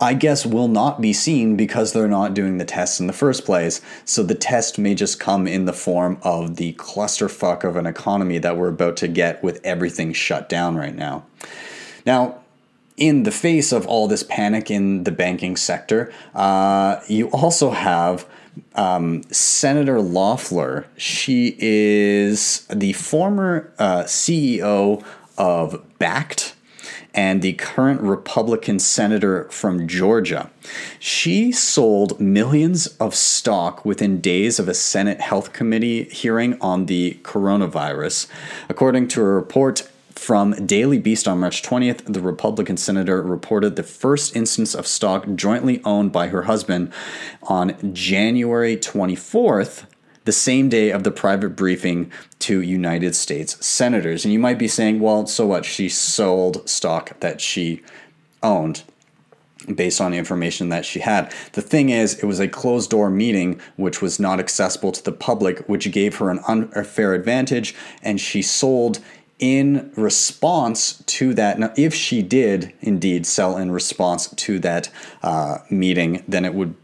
I 0.00 0.14
guess 0.14 0.46
will 0.46 0.68
not 0.68 1.02
be 1.02 1.12
seen 1.12 1.56
because 1.56 1.92
they're 1.92 2.08
not 2.08 2.32
doing 2.32 2.56
the 2.56 2.64
tests 2.64 2.98
in 2.98 3.06
the 3.06 3.12
first 3.12 3.44
place. 3.44 3.82
So 4.06 4.22
the 4.22 4.34
test 4.34 4.78
may 4.78 4.94
just 4.94 5.20
come 5.20 5.46
in 5.46 5.66
the 5.66 5.72
form 5.74 6.18
of 6.22 6.56
the 6.56 6.72
clusterfuck 6.74 7.62
of 7.62 7.76
an 7.76 7.86
economy 7.86 8.38
that 8.38 8.56
we're 8.56 8.68
about 8.68 8.96
to 8.98 9.08
get 9.08 9.42
with 9.42 9.60
everything 9.64 10.14
shut 10.14 10.48
down 10.48 10.76
right 10.76 10.94
now. 10.94 11.24
Now, 12.06 12.38
in 12.96 13.24
the 13.24 13.30
face 13.30 13.72
of 13.72 13.86
all 13.86 14.08
this 14.08 14.22
panic 14.22 14.70
in 14.70 15.04
the 15.04 15.10
banking 15.10 15.56
sector, 15.56 16.12
uh, 16.34 17.00
you 17.08 17.28
also 17.30 17.70
have 17.70 18.26
um, 18.74 19.22
Senator 19.24 20.00
Loeffler. 20.00 20.86
She 20.96 21.56
is 21.58 22.66
the 22.72 22.92
former 22.94 23.72
uh, 23.78 24.04
CEO 24.04 25.04
of 25.36 25.84
Bakkt 25.98 26.54
and 27.12 27.40
the 27.40 27.54
current 27.54 28.00
Republican 28.02 28.78
senator 28.78 29.44
from 29.44 29.88
Georgia. 29.88 30.50
She 30.98 31.50
sold 31.50 32.20
millions 32.20 32.88
of 32.98 33.14
stock 33.14 33.84
within 33.86 34.20
days 34.20 34.58
of 34.58 34.68
a 34.68 34.74
Senate 34.74 35.20
Health 35.20 35.54
Committee 35.54 36.04
hearing 36.04 36.60
on 36.60 36.86
the 36.86 37.18
coronavirus. 37.22 38.28
According 38.68 39.08
to 39.08 39.22
a 39.22 39.24
report 39.24 39.88
from 40.18 40.52
Daily 40.66 40.98
Beast 40.98 41.28
on 41.28 41.40
March 41.40 41.62
20th, 41.62 42.12
the 42.12 42.20
Republican 42.20 42.76
senator 42.76 43.22
reported 43.22 43.76
the 43.76 43.82
first 43.82 44.34
instance 44.34 44.74
of 44.74 44.86
stock 44.86 45.26
jointly 45.34 45.80
owned 45.84 46.10
by 46.10 46.28
her 46.28 46.42
husband 46.42 46.92
on 47.44 47.94
January 47.94 48.76
24th, 48.76 49.84
the 50.24 50.32
same 50.32 50.68
day 50.68 50.90
of 50.90 51.04
the 51.04 51.10
private 51.10 51.50
briefing 51.50 52.10
to 52.40 52.60
United 52.60 53.14
States 53.14 53.64
senators. 53.64 54.24
And 54.24 54.32
you 54.32 54.38
might 54.40 54.58
be 54.58 54.68
saying, 54.68 55.00
well, 55.00 55.26
so 55.26 55.46
what? 55.46 55.64
She 55.64 55.88
sold 55.88 56.68
stock 56.68 57.20
that 57.20 57.40
she 57.40 57.82
owned 58.42 58.82
based 59.74 60.00
on 60.00 60.12
the 60.12 60.18
information 60.18 60.68
that 60.68 60.84
she 60.84 61.00
had. 61.00 61.32
The 61.52 61.62
thing 61.62 61.90
is, 61.90 62.14
it 62.14 62.26
was 62.26 62.40
a 62.40 62.48
closed 62.48 62.90
door 62.90 63.10
meeting 63.10 63.60
which 63.76 64.00
was 64.00 64.20
not 64.20 64.38
accessible 64.38 64.92
to 64.92 65.02
the 65.02 65.12
public, 65.12 65.66
which 65.68 65.90
gave 65.90 66.16
her 66.16 66.30
an 66.30 66.40
unfair 66.46 67.14
advantage, 67.14 67.74
and 68.02 68.20
she 68.20 68.42
sold 68.42 69.00
in 69.38 69.92
response 69.96 71.02
to 71.06 71.34
that, 71.34 71.58
now 71.58 71.72
if 71.76 71.94
she 71.94 72.22
did 72.22 72.72
indeed 72.80 73.26
sell 73.26 73.56
in 73.56 73.70
response 73.70 74.28
to 74.28 74.58
that 74.60 74.90
uh, 75.22 75.58
meeting, 75.70 76.24
then 76.26 76.44
it 76.44 76.54
would 76.54 76.74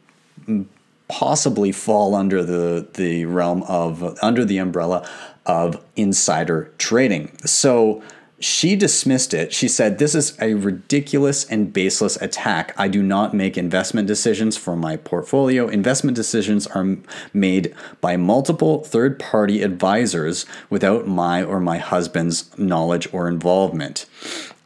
possibly 1.08 1.72
fall 1.72 2.14
under 2.14 2.42
the 2.42 2.88
the 2.94 3.24
realm 3.26 3.62
of 3.64 4.16
under 4.22 4.44
the 4.44 4.58
umbrella 4.58 5.08
of 5.46 5.82
insider 5.96 6.72
trading. 6.78 7.36
So 7.44 8.02
she 8.42 8.74
dismissed 8.74 9.32
it. 9.32 9.52
She 9.52 9.68
said, 9.68 9.98
This 9.98 10.14
is 10.14 10.36
a 10.40 10.54
ridiculous 10.54 11.44
and 11.44 11.72
baseless 11.72 12.16
attack. 12.16 12.74
I 12.76 12.88
do 12.88 13.02
not 13.02 13.34
make 13.34 13.56
investment 13.56 14.08
decisions 14.08 14.56
for 14.56 14.74
my 14.74 14.96
portfolio. 14.96 15.68
Investment 15.68 16.16
decisions 16.16 16.66
are 16.68 16.96
made 17.32 17.74
by 18.00 18.16
multiple 18.16 18.82
third 18.84 19.18
party 19.18 19.62
advisors 19.62 20.44
without 20.70 21.06
my 21.06 21.42
or 21.42 21.60
my 21.60 21.78
husband's 21.78 22.56
knowledge 22.58 23.08
or 23.12 23.28
involvement. 23.28 24.06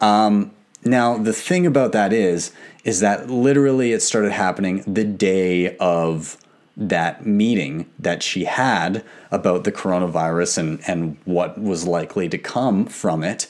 Um, 0.00 0.52
now, 0.84 1.18
the 1.18 1.32
thing 1.32 1.66
about 1.66 1.92
that 1.92 2.12
is, 2.12 2.52
is 2.84 3.00
that 3.00 3.28
literally 3.28 3.92
it 3.92 4.00
started 4.00 4.32
happening 4.32 4.84
the 4.86 5.04
day 5.04 5.76
of 5.78 6.38
that 6.76 7.24
meeting 7.24 7.90
that 7.98 8.22
she 8.22 8.44
had 8.44 9.02
about 9.30 9.64
the 9.64 9.72
coronavirus 9.72 10.58
and, 10.58 10.80
and 10.86 11.16
what 11.24 11.60
was 11.60 11.86
likely 11.86 12.28
to 12.28 12.38
come 12.38 12.84
from 12.84 13.24
it. 13.24 13.46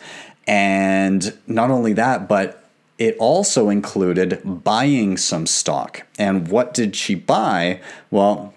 And 0.47 1.37
not 1.47 1.71
only 1.71 1.92
that, 1.95 2.28
but 2.28 2.62
it 2.99 3.16
also 3.18 3.68
included 3.68 4.40
buying 4.45 5.16
some 5.16 5.47
stock. 5.47 6.06
And 6.18 6.49
what 6.49 6.73
did 6.73 6.95
she 6.95 7.14
buy? 7.14 7.80
Well, 8.11 8.54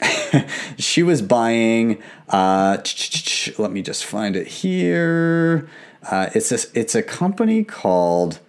she 0.78 1.02
was 1.02 1.20
buying, 1.20 2.02
uh, 2.30 2.78
let 3.58 3.70
me 3.70 3.82
just 3.82 4.04
find 4.04 4.34
it 4.34 4.46
here. 4.46 5.68
Uh, 6.10 6.30
it's, 6.34 6.50
a, 6.50 6.78
it's 6.78 6.94
a 6.94 7.02
company 7.02 7.64
called 7.64 8.40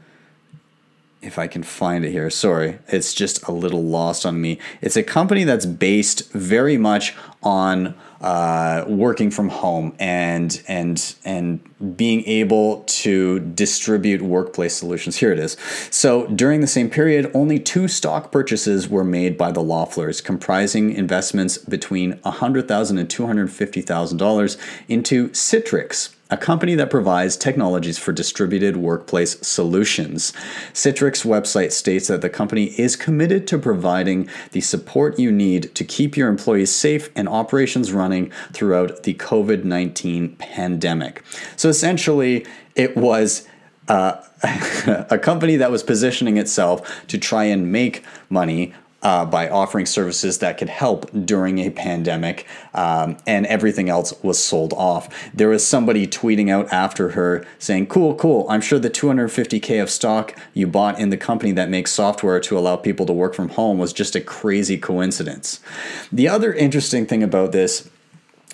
if 1.22 1.38
I 1.38 1.48
can 1.48 1.64
find 1.64 2.04
it 2.04 2.12
here. 2.12 2.30
Sorry, 2.30 2.80
it's 2.88 3.14
just 3.14 3.48
a 3.48 3.52
little 3.52 3.84
lost 3.84 4.26
on 4.26 4.42
me. 4.42 4.60
It's 4.82 4.96
a 4.96 5.04
company 5.04 5.44
that's 5.44 5.66
based 5.66 6.32
very 6.32 6.78
much 6.78 7.16
on 7.44 7.96
uh, 8.22 8.86
working 8.88 9.32
from 9.32 9.50
home 9.50 9.96
and 10.00 10.62
and 10.68 11.16
and 11.26 11.98
being 11.98 12.24
able 12.26 12.84
to 12.84 13.40
distribute 13.40 14.22
workplace 14.22 14.76
solutions. 14.76 15.18
Here 15.18 15.32
it 15.32 15.40
is. 15.40 15.58
So 15.90 16.28
during 16.28 16.62
the 16.62 16.68
same 16.68 16.90
period, 16.90 17.32
only 17.34 17.60
two 17.60 17.88
stock 17.88 18.32
purchases 18.32 18.88
were 18.88 19.04
made 19.04 19.38
by 19.38 19.52
the 19.52 19.62
Loefflers, 19.62 20.24
comprising 20.24 20.94
investments 20.94 21.58
between 21.58 22.14
$100,000 22.20 23.00
and 23.00 23.10
$250,000 23.10 24.58
into 24.88 25.30
Citrix 25.30 26.14
a 26.32 26.38
company 26.38 26.76
that 26.76 26.90
provides 26.90 27.36
technologies 27.36 27.98
for 27.98 28.14
distributed 28.14 28.78
workplace 28.78 29.38
solutions. 29.46 30.32
Citrix 30.74 31.26
website 31.26 31.74
states 31.74 32.08
that 32.08 32.22
the 32.22 32.30
company 32.30 32.68
is 32.80 32.96
committed 32.96 33.46
to 33.48 33.58
providing 33.58 34.30
the 34.54 34.62
support 34.62 35.20
you 35.20 35.32
need 35.32 35.76
to 35.76 35.84
keep 35.84 36.16
your 36.16 36.30
employees 36.30 36.74
safe 36.74 37.10
and 37.16 37.28
operations 37.28 37.92
running 37.92 38.32
throughout 38.54 39.04
the 39.04 39.14
COVID 39.16 39.66
19 39.66 40.38
pandemic. 40.38 41.24
So 41.58 41.68
essentially, 41.68 42.46
it 42.76 42.96
was 42.96 43.46
uh, 43.90 44.22
a 45.10 45.20
company 45.20 45.58
that 45.58 45.70
was 45.70 45.84
positioning 45.84 46.38
itself 46.38 47.06
to 47.08 47.18
try 47.18 47.44
and 47.44 47.72
make 47.72 48.04
money 48.30 48.74
uh, 49.02 49.26
by 49.26 49.50
offering 49.50 49.86
services 49.86 50.40
that 50.40 50.58
could 50.58 50.70
help 50.70 51.10
during 51.26 51.60
a 51.60 51.70
pandemic, 51.70 52.46
um, 52.74 53.18
and 53.26 53.46
everything 53.48 53.90
else 53.90 54.14
was 54.22 54.42
sold 54.42 54.74
off. 54.74 55.10
There 55.34 55.50
was 55.50 55.66
somebody 55.66 56.08
tweeting 56.08 56.50
out 56.50 56.72
after 56.72 57.10
her 57.10 57.46
saying, 57.60 57.88
Cool, 57.88 58.16
cool, 58.16 58.46
I'm 58.50 58.62
sure 58.62 58.80
the 58.80 58.90
250K 58.90 59.82
of 59.82 59.90
stock 59.90 60.38
you 60.54 60.68
bought 60.68 61.00
in 61.00 61.10
the 61.10 61.18
company 61.18 61.52
that 61.54 61.70
makes 61.70 61.92
software 61.92 62.40
to 62.42 62.58
allow 62.58 62.76
people 62.76 63.06
to 63.08 63.14
work 63.14 63.34
from 63.34 63.50
home 63.50 63.78
was 63.78 63.94
just 63.94 64.16
a 64.16 64.22
crazy 64.22 64.78
coincidence. 64.78 65.60
The 66.12 66.28
other 66.28 66.54
interesting 66.54 67.06
thing 67.06 67.24
about 67.24 67.52
this 67.52 67.90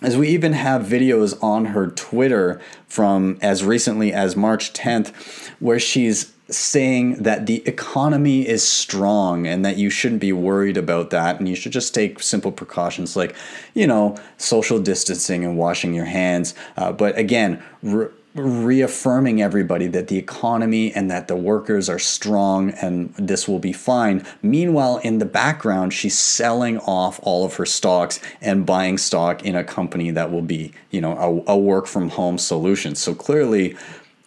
as 0.02 0.16
we 0.16 0.30
even 0.30 0.54
have 0.54 0.84
videos 0.84 1.42
on 1.44 1.66
her 1.66 1.88
Twitter 1.88 2.62
from 2.88 3.38
as 3.42 3.64
recently 3.64 4.14
as 4.14 4.36
March 4.36 4.74
10th, 4.74 5.12
where 5.60 5.80
she's 5.80 6.34
saying 6.50 7.16
that 7.24 7.46
the 7.46 7.62
economy 7.68 8.48
is 8.48 8.68
strong 8.68 9.46
and 9.46 9.66
that 9.66 9.78
you 9.78 9.90
shouldn't 9.90 10.22
be 10.22 10.32
worried 10.32 10.78
about 10.78 11.10
that 11.10 11.40
and 11.40 11.50
you 11.50 11.56
should 11.56 11.72
just 11.72 11.94
take 11.94 12.22
simple 12.22 12.52
precautions 12.52 13.16
like 13.16 13.36
you 13.74 13.86
know 13.86 14.16
social 14.38 14.80
distancing 14.80 15.44
and 15.44 15.58
washing 15.58 15.94
your 15.94 16.06
hands 16.06 16.56
uh, 16.78 16.92
but 16.92 17.18
again 17.18 17.62
re- 17.84 18.08
reaffirming 18.38 19.42
everybody 19.42 19.88
that 19.88 20.08
the 20.08 20.18
economy 20.18 20.94
and 20.94 21.10
that 21.10 21.28
the 21.28 21.36
workers 21.36 21.90
are 21.90 22.00
strong 22.00 22.70
and 22.72 23.14
this 23.16 23.48
will 23.48 23.60
be 23.60 23.74
fine. 23.74 24.26
Meanwhile, 24.44 24.98
in 24.98 25.18
the 25.18 25.26
background, 25.26 25.94
she's 25.94 26.18
selling 26.18 26.78
off 26.80 27.20
all 27.24 27.46
of 27.46 27.56
her 27.56 27.66
stocks 27.66 28.20
and 28.40 28.66
buying 28.66 28.98
stock 28.98 29.44
in 29.44 29.56
a 29.56 29.64
company 29.64 30.12
that 30.12 30.32
will 30.32 30.44
be, 30.44 30.72
you 30.92 31.02
know, 31.02 31.44
a, 31.48 31.54
a 31.54 31.58
work 31.58 31.88
from 31.88 32.10
home 32.10 32.38
solution. 32.38 32.94
So 32.96 33.16
clearly, 33.16 33.76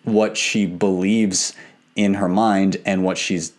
what 0.02 0.36
she 0.36 0.66
believes 0.66 1.54
in 2.02 2.14
her 2.14 2.28
mind 2.28 2.78
and 2.84 3.04
what 3.04 3.18
she's 3.18 3.52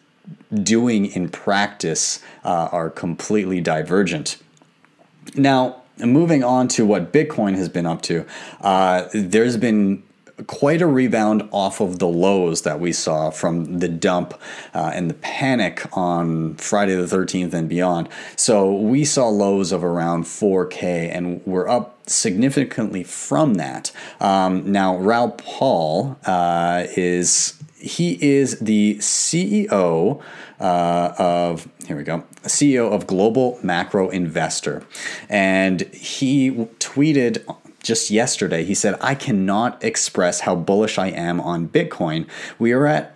doing 0.54 1.06
in 1.06 1.30
practice 1.30 2.22
uh, 2.44 2.70
are 2.72 2.90
completely 2.90 3.62
divergent. 3.62 4.38
Now, 5.36 5.82
moving 6.00 6.44
on 6.44 6.68
to 6.70 6.86
what 6.86 7.14
Bitcoin 7.14 7.56
has 7.56 7.70
been 7.70 7.86
up 7.86 8.02
to, 8.04 8.26
uh, 8.62 9.08
there's 9.14 9.58
been 9.58 10.04
quite 10.48 10.82
a 10.82 10.88
rebound 10.88 11.48
off 11.52 11.80
of 11.80 12.00
the 12.00 12.08
lows 12.08 12.64
that 12.64 12.80
we 12.80 12.92
saw 12.92 13.30
from 13.30 13.80
the 13.80 13.88
dump 13.88 14.34
uh, 14.74 14.92
and 14.94 15.10
the 15.10 15.14
panic 15.16 15.86
on 15.96 16.56
Friday 16.56 16.96
the 16.96 17.04
13th 17.04 17.54
and 17.54 17.70
beyond. 17.70 18.10
So 18.36 18.72
we 18.72 19.06
saw 19.06 19.28
lows 19.28 19.72
of 19.72 19.84
around 19.84 20.24
4K 20.24 21.16
and 21.16 21.42
we're 21.46 21.68
up 21.68 22.10
significantly 22.10 23.04
from 23.04 23.56
that. 23.56 23.92
Um, 24.20 24.72
now, 24.72 24.98
Raoul 24.98 25.32
Pal 25.32 26.20
uh, 26.26 26.86
is. 26.96 27.58
He 27.82 28.18
is 28.22 28.60
the 28.60 28.98
CEO 28.98 30.22
uh, 30.60 31.14
of 31.18 31.68
here 31.88 31.98
we 31.98 32.04
go 32.04 32.24
CEO 32.44 32.92
of 32.92 33.08
Global 33.08 33.60
Macro 33.64 34.10
Investor, 34.10 34.86
and 35.30 35.82
he 35.94 36.52
tweeted 36.80 37.44
just 37.84 38.12
yesterday, 38.12 38.64
he 38.64 38.76
said, 38.76 38.98
I 39.02 39.16
cannot 39.16 39.84
express 39.84 40.42
how 40.42 40.56
bullish 40.56 40.98
I 40.98 41.08
am 41.08 41.42
on 41.42 41.68
Bitcoin. 41.68 42.28
We 42.60 42.72
are 42.74 42.86
at, 42.86 43.16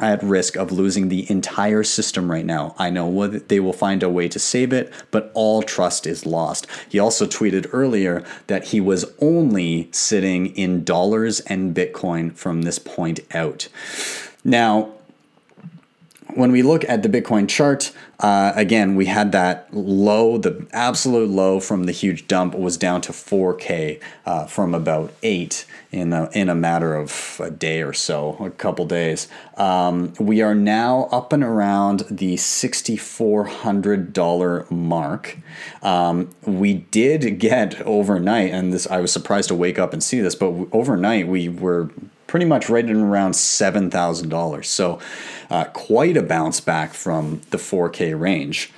at 0.00 0.22
risk 0.22 0.56
of 0.56 0.72
losing 0.72 1.08
the 1.08 1.30
entire 1.30 1.82
system 1.82 2.30
right 2.30 2.44
now. 2.46 2.74
I 2.78 2.90
know 2.90 3.28
they 3.28 3.60
will 3.60 3.72
find 3.72 4.02
a 4.02 4.08
way 4.08 4.28
to 4.28 4.38
save 4.38 4.72
it, 4.72 4.92
but 5.10 5.30
all 5.34 5.62
trust 5.62 6.06
is 6.06 6.24
lost. 6.24 6.66
He 6.88 6.98
also 6.98 7.26
tweeted 7.26 7.68
earlier 7.72 8.24
that 8.46 8.66
he 8.66 8.80
was 8.80 9.04
only 9.20 9.88
sitting 9.92 10.46
in 10.56 10.84
dollars 10.84 11.40
and 11.40 11.74
Bitcoin 11.74 12.34
from 12.34 12.62
this 12.62 12.78
point 12.78 13.20
out. 13.34 13.68
Now, 14.44 14.95
when 16.36 16.52
we 16.52 16.62
look 16.62 16.84
at 16.88 17.02
the 17.02 17.08
Bitcoin 17.08 17.48
chart, 17.48 17.90
uh, 18.20 18.52
again, 18.54 18.94
we 18.94 19.06
had 19.06 19.32
that 19.32 19.74
low, 19.74 20.38
the 20.38 20.68
absolute 20.72 21.30
low 21.30 21.58
from 21.60 21.84
the 21.84 21.92
huge 21.92 22.28
dump 22.28 22.54
was 22.54 22.76
down 22.76 23.00
to 23.02 23.12
4K 23.12 24.00
uh, 24.24 24.46
from 24.46 24.74
about 24.74 25.12
8 25.22 25.66
in 25.92 26.12
a, 26.12 26.28
in 26.32 26.48
a 26.48 26.54
matter 26.54 26.94
of 26.94 27.40
a 27.42 27.50
day 27.50 27.82
or 27.82 27.92
so, 27.92 28.36
a 28.40 28.50
couple 28.50 28.86
days. 28.86 29.26
Um, 29.56 30.12
we 30.18 30.42
are 30.42 30.54
now 30.54 31.08
up 31.10 31.32
and 31.32 31.42
around 31.42 32.04
the 32.10 32.36
$6,400 32.36 34.70
mark. 34.70 35.38
Um, 35.82 36.30
we 36.42 36.74
did 36.74 37.38
get 37.38 37.80
overnight, 37.82 38.52
and 38.52 38.72
this 38.72 38.86
I 38.86 39.00
was 39.00 39.12
surprised 39.12 39.48
to 39.48 39.54
wake 39.54 39.78
up 39.78 39.92
and 39.92 40.02
see 40.02 40.20
this, 40.20 40.34
but 40.34 40.46
overnight 40.72 41.28
we 41.28 41.48
were 41.48 41.90
pretty 42.26 42.46
much 42.46 42.68
right 42.68 42.84
in 42.84 42.96
around 42.96 43.32
$7,000. 43.32 44.64
So 44.64 44.98
uh, 45.50 45.64
quite 45.64 46.16
a 46.16 46.22
bounce 46.22 46.60
back 46.60 46.92
from 46.92 47.40
the 47.50 47.58
4K 47.58 48.18
range. 48.18 48.72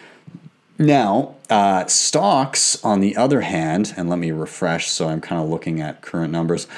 Now, 0.79 1.35
uh, 1.51 1.87
stocks, 1.87 2.83
on 2.85 3.01
the 3.01 3.17
other 3.17 3.41
hand, 3.41 3.95
and 3.97 4.09
let 4.09 4.19
me 4.19 4.31
refresh 4.31 4.89
so 4.89 5.09
I'm 5.09 5.21
kind 5.21 5.43
of 5.43 5.49
looking 5.49 5.81
at 5.81 6.03
current 6.03 6.33
numbers. 6.33 6.69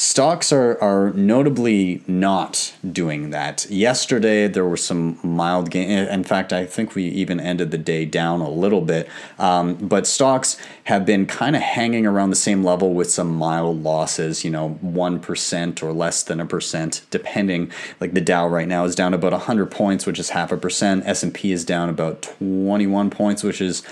Stocks 0.00 0.52
are, 0.52 0.80
are 0.80 1.10
notably 1.14 2.04
not 2.06 2.72
doing 2.88 3.30
that. 3.30 3.68
Yesterday, 3.68 4.46
there 4.46 4.64
were 4.64 4.76
some 4.76 5.18
mild 5.24 5.72
gain. 5.72 5.90
In 5.90 6.22
fact, 6.22 6.52
I 6.52 6.66
think 6.66 6.94
we 6.94 7.06
even 7.06 7.40
ended 7.40 7.72
the 7.72 7.78
day 7.78 8.04
down 8.04 8.40
a 8.40 8.48
little 8.48 8.80
bit. 8.80 9.08
Um, 9.40 9.74
but 9.74 10.06
stocks 10.06 10.56
have 10.84 11.04
been 11.04 11.26
kind 11.26 11.56
of 11.56 11.62
hanging 11.62 12.06
around 12.06 12.30
the 12.30 12.36
same 12.36 12.62
level 12.62 12.94
with 12.94 13.10
some 13.10 13.34
mild 13.34 13.82
losses, 13.82 14.44
you 14.44 14.52
know, 14.52 14.78
1% 14.84 15.82
or 15.82 15.92
less 15.92 16.22
than 16.22 16.38
a 16.38 16.46
percent, 16.46 17.04
depending. 17.10 17.72
Like 17.98 18.14
the 18.14 18.20
Dow 18.20 18.46
right 18.46 18.68
now 18.68 18.84
is 18.84 18.94
down 18.94 19.14
about 19.14 19.32
100 19.32 19.68
points, 19.68 20.06
which 20.06 20.20
is 20.20 20.30
half 20.30 20.52
a 20.52 20.56
percent. 20.56 21.08
S&P 21.08 21.50
is 21.50 21.64
down 21.64 21.88
about 21.88 22.22
21 22.38 23.10
points, 23.10 23.42
which 23.42 23.60
is 23.60 23.82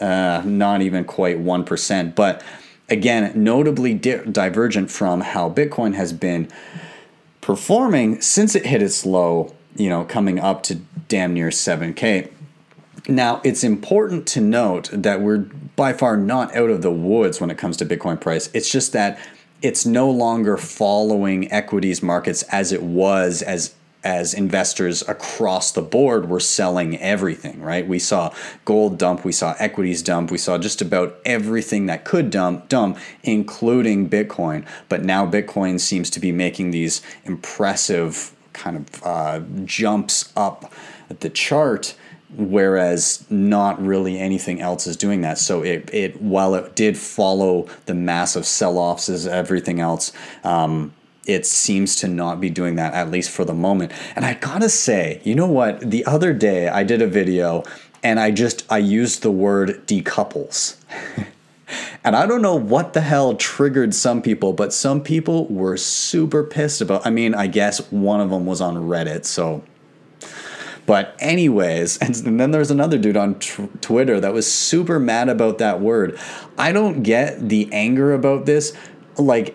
uh, 0.00 0.42
not 0.44 0.82
even 0.82 1.04
quite 1.04 1.38
1%. 1.38 2.16
But 2.16 2.42
again, 2.92 3.32
notably 3.34 3.94
di- 3.94 4.24
divergent 4.30 4.90
from 4.90 5.22
how 5.22 5.50
Bitcoin 5.50 5.94
has 5.94 6.12
been 6.12 6.48
performing 7.40 8.20
since 8.20 8.54
it 8.54 8.66
hit 8.66 8.82
its 8.82 9.04
low, 9.06 9.54
you 9.74 9.88
know, 9.88 10.04
coming 10.04 10.38
up 10.38 10.62
to 10.64 10.76
damn 11.08 11.32
near 11.34 11.48
7K. 11.48 12.30
Now, 13.08 13.40
it's 13.42 13.64
important 13.64 14.26
to 14.28 14.40
note 14.40 14.90
that 14.92 15.22
we're 15.22 15.38
by 15.74 15.92
far 15.94 16.16
not 16.16 16.54
out 16.54 16.70
of 16.70 16.82
the 16.82 16.90
woods 16.90 17.40
when 17.40 17.50
it 17.50 17.58
comes 17.58 17.76
to 17.78 17.86
Bitcoin 17.86 18.20
price. 18.20 18.50
It's 18.52 18.70
just 18.70 18.92
that 18.92 19.18
it's 19.62 19.86
no 19.86 20.10
longer 20.10 20.56
following 20.56 21.50
equities 21.50 22.02
markets 22.02 22.42
as 22.44 22.72
it 22.72 22.82
was 22.82 23.42
as 23.42 23.74
as 24.04 24.34
investors 24.34 25.02
across 25.08 25.72
the 25.72 25.82
board 25.82 26.28
were 26.28 26.40
selling 26.40 26.98
everything, 27.00 27.60
right? 27.60 27.86
We 27.86 27.98
saw 27.98 28.34
gold 28.64 28.98
dump, 28.98 29.24
we 29.24 29.32
saw 29.32 29.54
equities 29.58 30.02
dump, 30.02 30.30
we 30.30 30.38
saw 30.38 30.58
just 30.58 30.82
about 30.82 31.18
everything 31.24 31.86
that 31.86 32.04
could 32.04 32.30
dump, 32.30 32.68
dump, 32.68 32.98
including 33.22 34.08
Bitcoin. 34.08 34.66
But 34.88 35.04
now 35.04 35.26
Bitcoin 35.26 35.78
seems 35.78 36.10
to 36.10 36.20
be 36.20 36.32
making 36.32 36.70
these 36.70 37.02
impressive 37.24 38.32
kind 38.52 38.76
of 38.76 39.02
uh, 39.04 39.40
jumps 39.64 40.32
up 40.36 40.72
the 41.20 41.30
chart 41.30 41.94
whereas 42.36 43.24
not 43.30 43.84
really 43.84 44.18
anything 44.18 44.60
else 44.60 44.86
is 44.86 44.96
doing 44.96 45.20
that. 45.20 45.38
So 45.38 45.62
it, 45.62 45.90
it 45.92 46.20
while 46.20 46.54
it 46.54 46.74
did 46.74 46.96
follow 46.96 47.68
the 47.86 47.94
massive 47.94 48.46
sell-offs 48.46 49.08
as 49.08 49.26
everything 49.26 49.80
else, 49.80 50.12
um, 50.42 50.94
it 51.26 51.46
seems 51.46 51.96
to 51.96 52.08
not 52.08 52.40
be 52.40 52.50
doing 52.50 52.76
that 52.76 52.94
at 52.94 53.10
least 53.10 53.30
for 53.30 53.44
the 53.44 53.54
moment 53.54 53.92
and 54.16 54.24
i 54.24 54.34
gotta 54.34 54.68
say 54.68 55.20
you 55.24 55.34
know 55.34 55.46
what 55.46 55.80
the 55.90 56.04
other 56.04 56.32
day 56.32 56.68
i 56.68 56.82
did 56.82 57.00
a 57.00 57.06
video 57.06 57.62
and 58.02 58.18
i 58.18 58.30
just 58.30 58.64
i 58.70 58.78
used 58.78 59.22
the 59.22 59.30
word 59.30 59.86
decouples 59.86 60.76
and 62.04 62.16
i 62.16 62.26
don't 62.26 62.42
know 62.42 62.56
what 62.56 62.92
the 62.92 63.00
hell 63.00 63.34
triggered 63.34 63.94
some 63.94 64.20
people 64.20 64.52
but 64.52 64.72
some 64.72 65.00
people 65.00 65.46
were 65.46 65.76
super 65.76 66.42
pissed 66.42 66.80
about 66.80 67.06
i 67.06 67.10
mean 67.10 67.34
i 67.34 67.46
guess 67.46 67.90
one 67.92 68.20
of 68.20 68.30
them 68.30 68.46
was 68.46 68.60
on 68.60 68.74
reddit 68.76 69.24
so 69.24 69.62
but 70.86 71.14
anyways, 71.20 71.98
and 72.02 72.14
then 72.14 72.50
there's 72.50 72.70
another 72.70 72.98
dude 72.98 73.16
on 73.16 73.38
tr- 73.38 73.66
Twitter 73.80 74.20
that 74.20 74.32
was 74.32 74.52
super 74.52 74.98
mad 74.98 75.28
about 75.28 75.58
that 75.58 75.80
word. 75.80 76.18
I 76.58 76.72
don't 76.72 77.02
get 77.02 77.48
the 77.48 77.68
anger 77.72 78.12
about 78.12 78.46
this. 78.46 78.76
Like 79.16 79.54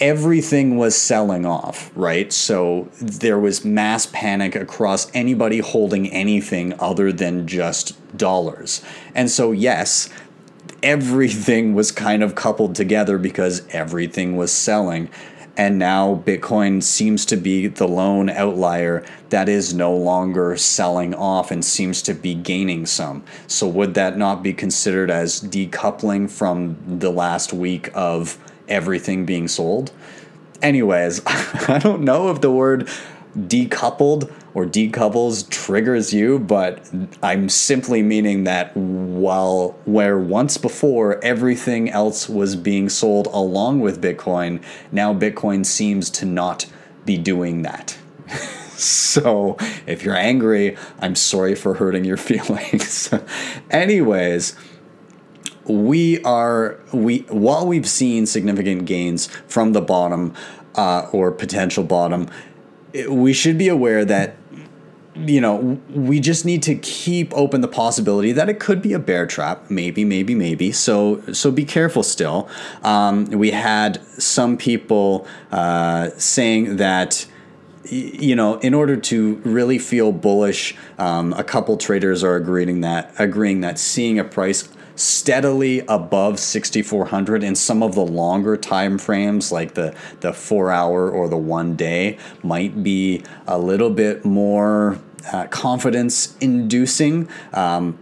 everything 0.00 0.76
was 0.76 0.96
selling 0.96 1.44
off, 1.44 1.90
right? 1.94 2.32
So 2.32 2.88
there 3.00 3.38
was 3.38 3.64
mass 3.64 4.06
panic 4.06 4.54
across 4.54 5.10
anybody 5.14 5.58
holding 5.58 6.08
anything 6.10 6.74
other 6.78 7.12
than 7.12 7.46
just 7.46 7.94
dollars. 8.16 8.82
And 9.14 9.30
so, 9.30 9.52
yes, 9.52 10.08
everything 10.82 11.74
was 11.74 11.92
kind 11.92 12.22
of 12.22 12.34
coupled 12.34 12.74
together 12.74 13.18
because 13.18 13.66
everything 13.70 14.36
was 14.36 14.52
selling. 14.52 15.10
And 15.56 15.76
now 15.76 16.22
Bitcoin 16.24 16.84
seems 16.84 17.26
to 17.26 17.36
be 17.36 17.66
the 17.66 17.88
lone 17.88 18.30
outlier 18.30 19.04
that 19.30 19.48
is 19.48 19.74
no 19.74 19.92
longer 19.92 20.56
selling 20.56 21.14
off 21.14 21.50
and 21.50 21.64
seems 21.64 22.00
to 22.02 22.14
be 22.14 22.32
gaining 22.32 22.86
some. 22.86 23.24
So, 23.48 23.66
would 23.66 23.94
that 23.94 24.16
not 24.16 24.40
be 24.40 24.52
considered 24.52 25.10
as 25.10 25.40
decoupling 25.40 26.30
from 26.30 26.78
the 26.86 27.10
last 27.10 27.52
week 27.52 27.90
of 27.92 28.38
everything 28.68 29.24
being 29.24 29.48
sold. 29.48 29.92
Anyways, 30.62 31.22
I 31.26 31.78
don't 31.82 32.02
know 32.02 32.30
if 32.30 32.40
the 32.40 32.50
word 32.50 32.88
decoupled 33.36 34.32
or 34.54 34.66
decouples 34.66 35.48
triggers 35.48 36.12
you, 36.12 36.38
but 36.38 36.90
I'm 37.22 37.48
simply 37.48 38.02
meaning 38.02 38.44
that 38.44 38.76
while 38.76 39.78
where 39.84 40.18
once 40.18 40.56
before 40.56 41.22
everything 41.22 41.90
else 41.90 42.28
was 42.28 42.56
being 42.56 42.88
sold 42.88 43.26
along 43.28 43.80
with 43.80 44.02
Bitcoin, 44.02 44.62
now 44.90 45.14
Bitcoin 45.14 45.64
seems 45.64 46.10
to 46.10 46.24
not 46.24 46.66
be 47.04 47.16
doing 47.16 47.62
that. 47.62 47.96
so 48.70 49.56
if 49.86 50.02
you're 50.02 50.16
angry, 50.16 50.76
I'm 51.00 51.14
sorry 51.14 51.54
for 51.54 51.74
hurting 51.74 52.04
your 52.04 52.16
feelings. 52.28 53.12
Anyways, 53.70 54.56
we 55.68 56.22
are 56.22 56.80
we 56.92 57.18
while 57.28 57.66
we've 57.66 57.88
seen 57.88 58.26
significant 58.26 58.86
gains 58.86 59.26
from 59.46 59.72
the 59.72 59.80
bottom 59.80 60.34
uh, 60.74 61.08
or 61.12 61.30
potential 61.30 61.84
bottom, 61.84 62.28
we 63.08 63.32
should 63.32 63.58
be 63.58 63.68
aware 63.68 64.04
that 64.04 64.36
you 65.14 65.40
know 65.40 65.80
we 65.90 66.20
just 66.20 66.44
need 66.44 66.62
to 66.62 66.74
keep 66.76 67.34
open 67.34 67.60
the 67.60 67.68
possibility 67.68 68.32
that 68.32 68.48
it 68.48 68.60
could 68.60 68.80
be 68.80 68.92
a 68.92 68.98
bear 68.98 69.26
trap. 69.26 69.70
Maybe 69.70 70.04
maybe 70.04 70.34
maybe. 70.34 70.72
So 70.72 71.22
so 71.32 71.50
be 71.50 71.64
careful 71.64 72.02
still. 72.02 72.48
Um, 72.82 73.26
we 73.26 73.50
had 73.50 74.00
some 74.20 74.56
people 74.56 75.26
uh, 75.50 76.10
saying 76.16 76.76
that 76.76 77.26
you 77.90 78.36
know, 78.36 78.58
in 78.58 78.74
order 78.74 78.96
to 78.96 79.36
really 79.44 79.78
feel 79.78 80.12
bullish, 80.12 80.76
um, 80.98 81.32
a 81.34 81.44
couple 81.44 81.76
traders 81.78 82.22
are 82.22 82.36
agreeing 82.36 82.82
that 82.82 83.14
agreeing 83.18 83.60
that 83.62 83.78
seeing 83.78 84.18
a 84.18 84.24
price 84.24 84.68
steadily 84.98 85.80
above 85.88 86.38
6400 86.38 87.44
in 87.44 87.54
some 87.54 87.82
of 87.82 87.94
the 87.94 88.04
longer 88.04 88.56
time 88.56 88.98
frames 88.98 89.52
like 89.52 89.74
the 89.74 89.94
the 90.20 90.32
4 90.32 90.70
hour 90.70 91.10
or 91.10 91.28
the 91.28 91.36
1 91.36 91.76
day 91.76 92.18
might 92.42 92.82
be 92.82 93.22
a 93.46 93.58
little 93.58 93.90
bit 93.90 94.24
more 94.24 94.98
uh, 95.32 95.46
confidence 95.46 96.36
inducing 96.40 97.28
um, 97.52 97.98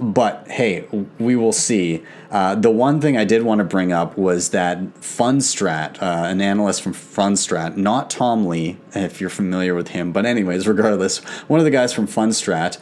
but 0.00 0.48
hey, 0.48 0.86
we 1.18 1.36
will 1.36 1.52
see. 1.52 2.02
Uh, 2.30 2.54
the 2.54 2.70
one 2.70 3.00
thing 3.00 3.16
I 3.16 3.24
did 3.24 3.42
want 3.42 3.58
to 3.58 3.64
bring 3.64 3.92
up 3.92 4.16
was 4.16 4.50
that 4.50 4.78
Fundstrat, 5.00 6.02
uh, 6.02 6.26
an 6.26 6.40
analyst 6.40 6.82
from 6.82 6.94
Fundstrat, 6.94 7.76
not 7.76 8.08
Tom 8.08 8.46
Lee, 8.46 8.78
if 8.94 9.20
you're 9.20 9.30
familiar 9.30 9.74
with 9.74 9.88
him, 9.88 10.12
but 10.12 10.24
anyways, 10.24 10.66
regardless, 10.66 11.18
one 11.48 11.60
of 11.60 11.64
the 11.64 11.70
guys 11.70 11.92
from 11.92 12.06
Fundstrat. 12.06 12.78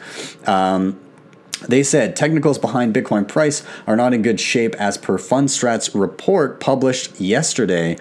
Um, 0.47 0.99
they 1.67 1.83
said 1.83 2.15
technicals 2.15 2.57
behind 2.57 2.93
Bitcoin 2.93 3.27
price 3.27 3.63
are 3.85 3.95
not 3.95 4.13
in 4.13 4.21
good 4.21 4.39
shape 4.39 4.75
as 4.75 4.97
per 4.97 5.17
Fundstrat's 5.17 5.93
report 5.93 6.59
published 6.59 7.19
yesterday, 7.19 7.97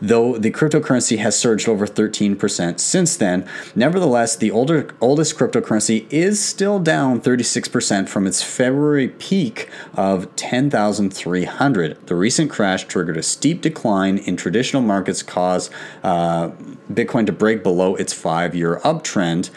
though 0.00 0.38
the 0.38 0.50
cryptocurrency 0.50 1.18
has 1.18 1.38
surged 1.38 1.68
over 1.68 1.86
13% 1.86 2.78
since 2.78 3.16
then. 3.16 3.48
Nevertheless, 3.74 4.36
the 4.36 4.50
older 4.50 4.94
oldest 5.00 5.36
cryptocurrency 5.36 6.06
is 6.10 6.42
still 6.42 6.78
down 6.78 7.20
36% 7.20 8.08
from 8.08 8.26
its 8.26 8.42
February 8.42 9.08
peak 9.08 9.68
of 9.94 10.34
10,300. 10.36 12.06
The 12.06 12.14
recent 12.14 12.50
crash 12.50 12.84
triggered 12.84 13.16
a 13.16 13.22
steep 13.22 13.60
decline 13.60 14.18
in 14.18 14.36
traditional 14.36 14.82
markets, 14.82 15.22
caused 15.22 15.72
uh, 16.02 16.50
Bitcoin 16.92 17.26
to 17.26 17.32
break 17.32 17.62
below 17.62 17.96
its 17.96 18.12
five-year 18.12 18.80
uptrend. 18.84 19.50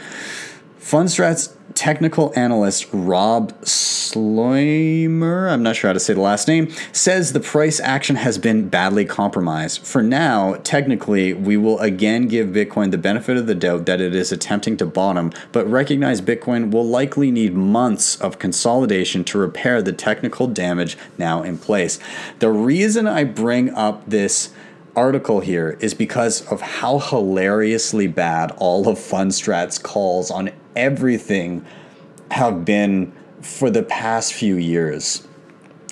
Fundstrat's 0.79 1.55
technical 1.75 2.33
analyst 2.35 2.87
Rob 2.91 3.53
Sluymer, 3.61 5.51
I'm 5.51 5.63
not 5.63 5.75
sure 5.75 5.89
how 5.89 5.93
to 5.93 5.99
say 5.99 6.13
the 6.13 6.21
last 6.21 6.47
name, 6.47 6.71
says 6.91 7.33
the 7.33 7.39
price 7.39 7.79
action 7.79 8.15
has 8.15 8.37
been 8.37 8.69
badly 8.69 9.05
compromised. 9.05 9.85
For 9.85 10.03
now, 10.03 10.55
technically, 10.63 11.33
we 11.33 11.57
will 11.57 11.79
again 11.79 12.27
give 12.27 12.49
Bitcoin 12.49 12.91
the 12.91 12.97
benefit 12.97 13.37
of 13.37 13.47
the 13.47 13.55
doubt 13.55 13.85
that 13.85 14.01
it 14.01 14.15
is 14.15 14.31
attempting 14.31 14.77
to 14.77 14.85
bottom, 14.85 15.31
but 15.51 15.69
recognize 15.69 16.21
Bitcoin 16.21 16.71
will 16.71 16.85
likely 16.85 17.31
need 17.31 17.53
months 17.53 18.19
of 18.21 18.39
consolidation 18.39 19.23
to 19.25 19.37
repair 19.37 19.81
the 19.81 19.93
technical 19.93 20.47
damage 20.47 20.97
now 21.17 21.43
in 21.43 21.57
place. 21.57 21.99
The 22.39 22.51
reason 22.51 23.07
I 23.07 23.23
bring 23.23 23.69
up 23.71 24.03
this 24.07 24.53
article 24.95 25.39
here 25.39 25.77
is 25.79 25.93
because 25.93 26.45
of 26.51 26.61
how 26.61 26.99
hilariously 26.99 28.07
bad 28.07 28.51
all 28.57 28.87
of 28.87 28.97
Fundstrat's 28.97 29.79
calls 29.79 30.29
on 30.29 30.51
everything 30.75 31.65
have 32.31 32.65
been 32.65 33.13
for 33.41 33.69
the 33.69 33.83
past 33.83 34.33
few 34.33 34.55
years. 34.55 35.27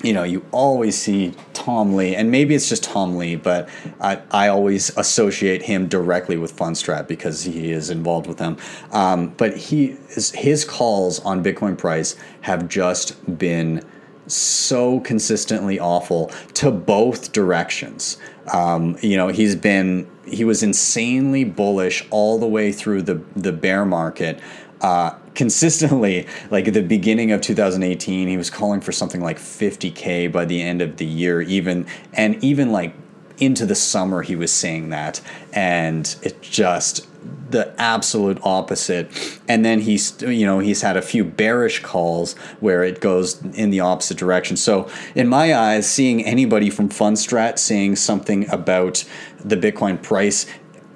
You 0.03 0.13
know, 0.13 0.23
you 0.23 0.43
always 0.51 0.97
see 0.97 1.35
Tom 1.53 1.95
Lee, 1.95 2.15
and 2.15 2.31
maybe 2.31 2.55
it's 2.55 2.67
just 2.67 2.83
Tom 2.83 3.17
Lee, 3.17 3.35
but 3.35 3.69
I, 3.99 4.19
I 4.31 4.47
always 4.47 4.95
associate 4.97 5.61
him 5.61 5.87
directly 5.87 6.37
with 6.37 6.55
Fundstrat 6.55 7.07
because 7.07 7.43
he 7.43 7.71
is 7.71 7.91
involved 7.91 8.25
with 8.25 8.37
them. 8.37 8.57
Um, 8.91 9.29
but 9.37 9.55
he 9.55 9.97
his, 10.09 10.31
his 10.31 10.65
calls 10.65 11.19
on 11.19 11.43
Bitcoin 11.43 11.77
price 11.77 12.15
have 12.41 12.67
just 12.67 13.37
been 13.37 13.83
so 14.25 14.99
consistently 15.01 15.79
awful 15.79 16.27
to 16.55 16.71
both 16.71 17.31
directions. 17.31 18.17
Um, 18.51 18.97
you 19.01 19.17
know, 19.17 19.27
he's 19.27 19.55
been 19.55 20.09
he 20.25 20.43
was 20.45 20.63
insanely 20.63 21.43
bullish 21.43 22.07
all 22.09 22.39
the 22.39 22.47
way 22.47 22.71
through 22.71 23.03
the 23.03 23.21
the 23.35 23.51
bear 23.51 23.85
market. 23.85 24.39
Uh, 24.81 25.15
consistently, 25.35 26.27
like 26.49 26.67
at 26.67 26.73
the 26.73 26.81
beginning 26.81 27.31
of 27.31 27.41
2018, 27.41 28.27
he 28.27 28.37
was 28.37 28.49
calling 28.49 28.81
for 28.81 28.91
something 28.91 29.21
like 29.21 29.37
50k 29.37 30.31
by 30.31 30.43
the 30.45 30.61
end 30.61 30.81
of 30.81 30.97
the 30.97 31.05
year, 31.05 31.41
even 31.41 31.85
and 32.13 32.43
even 32.43 32.71
like 32.71 32.93
into 33.41 33.65
the 33.65 33.75
summer, 33.75 34.21
he 34.21 34.35
was 34.35 34.51
saying 34.51 34.89
that, 34.89 35.19
and 35.51 36.15
it 36.21 36.41
just 36.41 37.07
the 37.49 37.73
absolute 37.79 38.39
opposite. 38.43 39.11
And 39.47 39.65
then 39.65 39.81
he's, 39.81 40.21
you 40.21 40.45
know, 40.45 40.59
he's 40.59 40.81
had 40.81 40.95
a 40.97 41.01
few 41.01 41.23
bearish 41.23 41.81
calls 41.81 42.33
where 42.59 42.83
it 42.83 43.01
goes 43.01 43.41
in 43.53 43.69
the 43.69 43.79
opposite 43.79 44.17
direction. 44.17 44.57
So, 44.57 44.89
in 45.15 45.27
my 45.27 45.53
eyes, 45.53 45.89
seeing 45.89 46.23
anybody 46.23 46.69
from 46.69 46.89
Fundstrat 46.89 47.59
saying 47.59 47.97
something 47.97 48.49
about 48.49 49.03
the 49.43 49.57
Bitcoin 49.57 50.01
price 50.01 50.45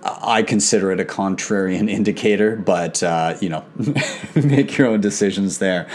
I 0.06 0.44
consider 0.44 0.91
it 0.91 1.00
a 1.00 1.06
contrarian 1.06 1.89
indicator, 2.00 2.56
but 2.56 3.02
uh, 3.02 3.38
you 3.41 3.50
know, 3.50 3.65
make 4.36 4.78
your 4.78 4.88
own 4.88 5.02
decisions 5.02 5.58
there. 5.58 5.88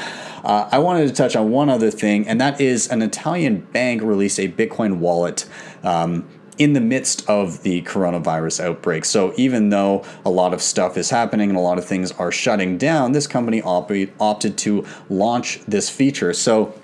Uh, 0.43 0.69
I 0.73 0.79
wanted 0.79 1.07
to 1.09 1.15
touch 1.15 1.37
on 1.37 1.51
one 1.51 1.69
other 1.69 1.91
thing, 1.91 2.27
and 2.27 2.41
that 2.41 2.61
is 2.61 2.89
an 2.89 3.03
Italian 3.03 3.61
bank 3.61 4.03
released 4.03 4.39
a 4.39 4.49
Bitcoin 4.49 4.99
wallet. 4.99 5.47
Um, 5.83 6.29
in 6.59 6.75
the 6.75 6.81
midst 6.81 7.27
of 7.27 7.63
the 7.63 7.81
coronavirus 7.83 8.63
outbreak. 8.63 9.07
So, 9.07 9.33
even 9.39 9.71
though 9.71 10.05
a 10.27 10.31
lot 10.31 10.53
of 10.53 10.61
stuff 10.61 10.99
is 10.99 11.09
happening 11.09 11.49
and 11.49 11.59
a 11.59 11.63
lot 11.63 11.79
of 11.79 11.87
things 11.87 12.13
are 12.13 12.31
shutting 12.31 12.77
down, 12.77 13.13
this 13.13 13.27
company 13.27 13.63
op- 13.63 13.91
opted 14.21 14.59
to 14.59 14.85
launch 15.09 15.61
this 15.67 15.89
feature. 15.89 16.35
So, 16.35 16.75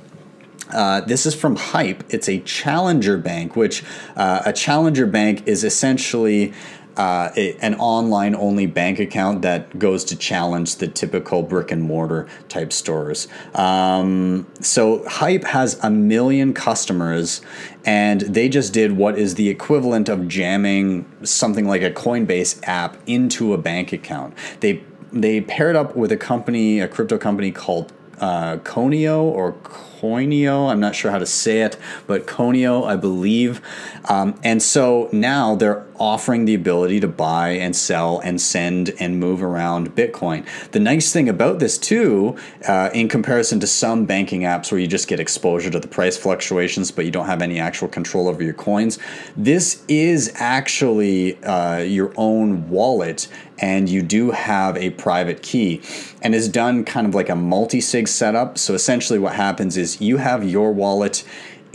uh, 0.72 1.02
this 1.02 1.26
is 1.26 1.34
from 1.34 1.56
Hype. 1.56 2.02
It's 2.08 2.28
a 2.28 2.40
challenger 2.40 3.18
bank, 3.18 3.54
which 3.54 3.84
uh, 4.16 4.42
a 4.44 4.52
challenger 4.52 5.06
bank 5.06 5.46
is 5.46 5.62
essentially 5.62 6.54
uh, 6.96 7.30
an 7.60 7.74
online 7.76 8.34
only 8.34 8.66
bank 8.66 8.98
account 8.98 9.42
that 9.42 9.78
goes 9.78 10.04
to 10.04 10.16
challenge 10.16 10.76
the 10.76 10.88
typical 10.88 11.42
brick 11.42 11.70
and 11.70 11.82
mortar 11.82 12.26
type 12.48 12.72
stores. 12.72 13.28
Um, 13.54 14.46
so 14.60 15.06
Hype 15.08 15.44
has 15.44 15.78
a 15.82 15.90
million 15.90 16.54
customers, 16.54 17.42
and 17.84 18.22
they 18.22 18.48
just 18.48 18.72
did 18.72 18.92
what 18.92 19.18
is 19.18 19.34
the 19.34 19.48
equivalent 19.48 20.08
of 20.08 20.26
jamming 20.26 21.10
something 21.22 21.66
like 21.66 21.82
a 21.82 21.90
Coinbase 21.90 22.60
app 22.66 22.96
into 23.06 23.52
a 23.52 23.58
bank 23.58 23.92
account. 23.92 24.34
They 24.60 24.82
they 25.12 25.40
paired 25.40 25.76
up 25.76 25.96
with 25.96 26.12
a 26.12 26.16
company, 26.16 26.80
a 26.80 26.88
crypto 26.88 27.16
company 27.16 27.50
called 27.50 27.92
uh, 28.20 28.56
Conio 28.58 29.22
or 29.22 29.52
Coinio. 29.52 30.70
I'm 30.70 30.80
not 30.80 30.94
sure 30.94 31.10
how 31.10 31.18
to 31.18 31.26
say 31.26 31.62
it, 31.62 31.76
but 32.06 32.26
Conio, 32.26 32.84
I 32.84 32.96
believe. 32.96 33.60
Um, 34.08 34.38
and 34.44 34.62
so 34.62 35.08
now 35.12 35.54
they're 35.54 35.84
offering 35.98 36.44
the 36.44 36.54
ability 36.54 37.00
to 37.00 37.08
buy 37.08 37.50
and 37.50 37.74
sell 37.74 38.18
and 38.20 38.40
send 38.40 38.90
and 39.00 39.18
move 39.18 39.42
around 39.42 39.94
Bitcoin. 39.94 40.44
The 40.72 40.80
nice 40.80 41.12
thing 41.12 41.28
about 41.28 41.58
this, 41.58 41.78
too, 41.78 42.36
uh, 42.68 42.90
in 42.92 43.08
comparison 43.08 43.60
to 43.60 43.66
some 43.66 44.04
banking 44.04 44.42
apps 44.42 44.70
where 44.70 44.80
you 44.80 44.86
just 44.86 45.08
get 45.08 45.20
exposure 45.20 45.70
to 45.70 45.80
the 45.80 45.88
price 45.88 46.16
fluctuations, 46.16 46.90
but 46.90 47.04
you 47.04 47.10
don't 47.10 47.26
have 47.26 47.42
any 47.42 47.58
actual 47.58 47.88
control 47.88 48.28
over 48.28 48.42
your 48.42 48.54
coins, 48.54 48.98
this 49.36 49.82
is 49.88 50.32
actually 50.36 51.42
uh, 51.44 51.78
your 51.78 52.12
own 52.16 52.68
wallet 52.68 53.28
and 53.58 53.88
you 53.88 54.02
do 54.02 54.30
have 54.30 54.76
a 54.76 54.90
private 54.90 55.42
key 55.42 55.80
and 56.22 56.34
is 56.34 56.48
done 56.48 56.84
kind 56.84 57.06
of 57.06 57.14
like 57.14 57.28
a 57.28 57.36
multi-sig 57.36 58.08
setup 58.08 58.58
so 58.58 58.74
essentially 58.74 59.18
what 59.18 59.34
happens 59.34 59.76
is 59.76 60.00
you 60.00 60.18
have 60.18 60.44
your 60.44 60.72
wallet 60.72 61.24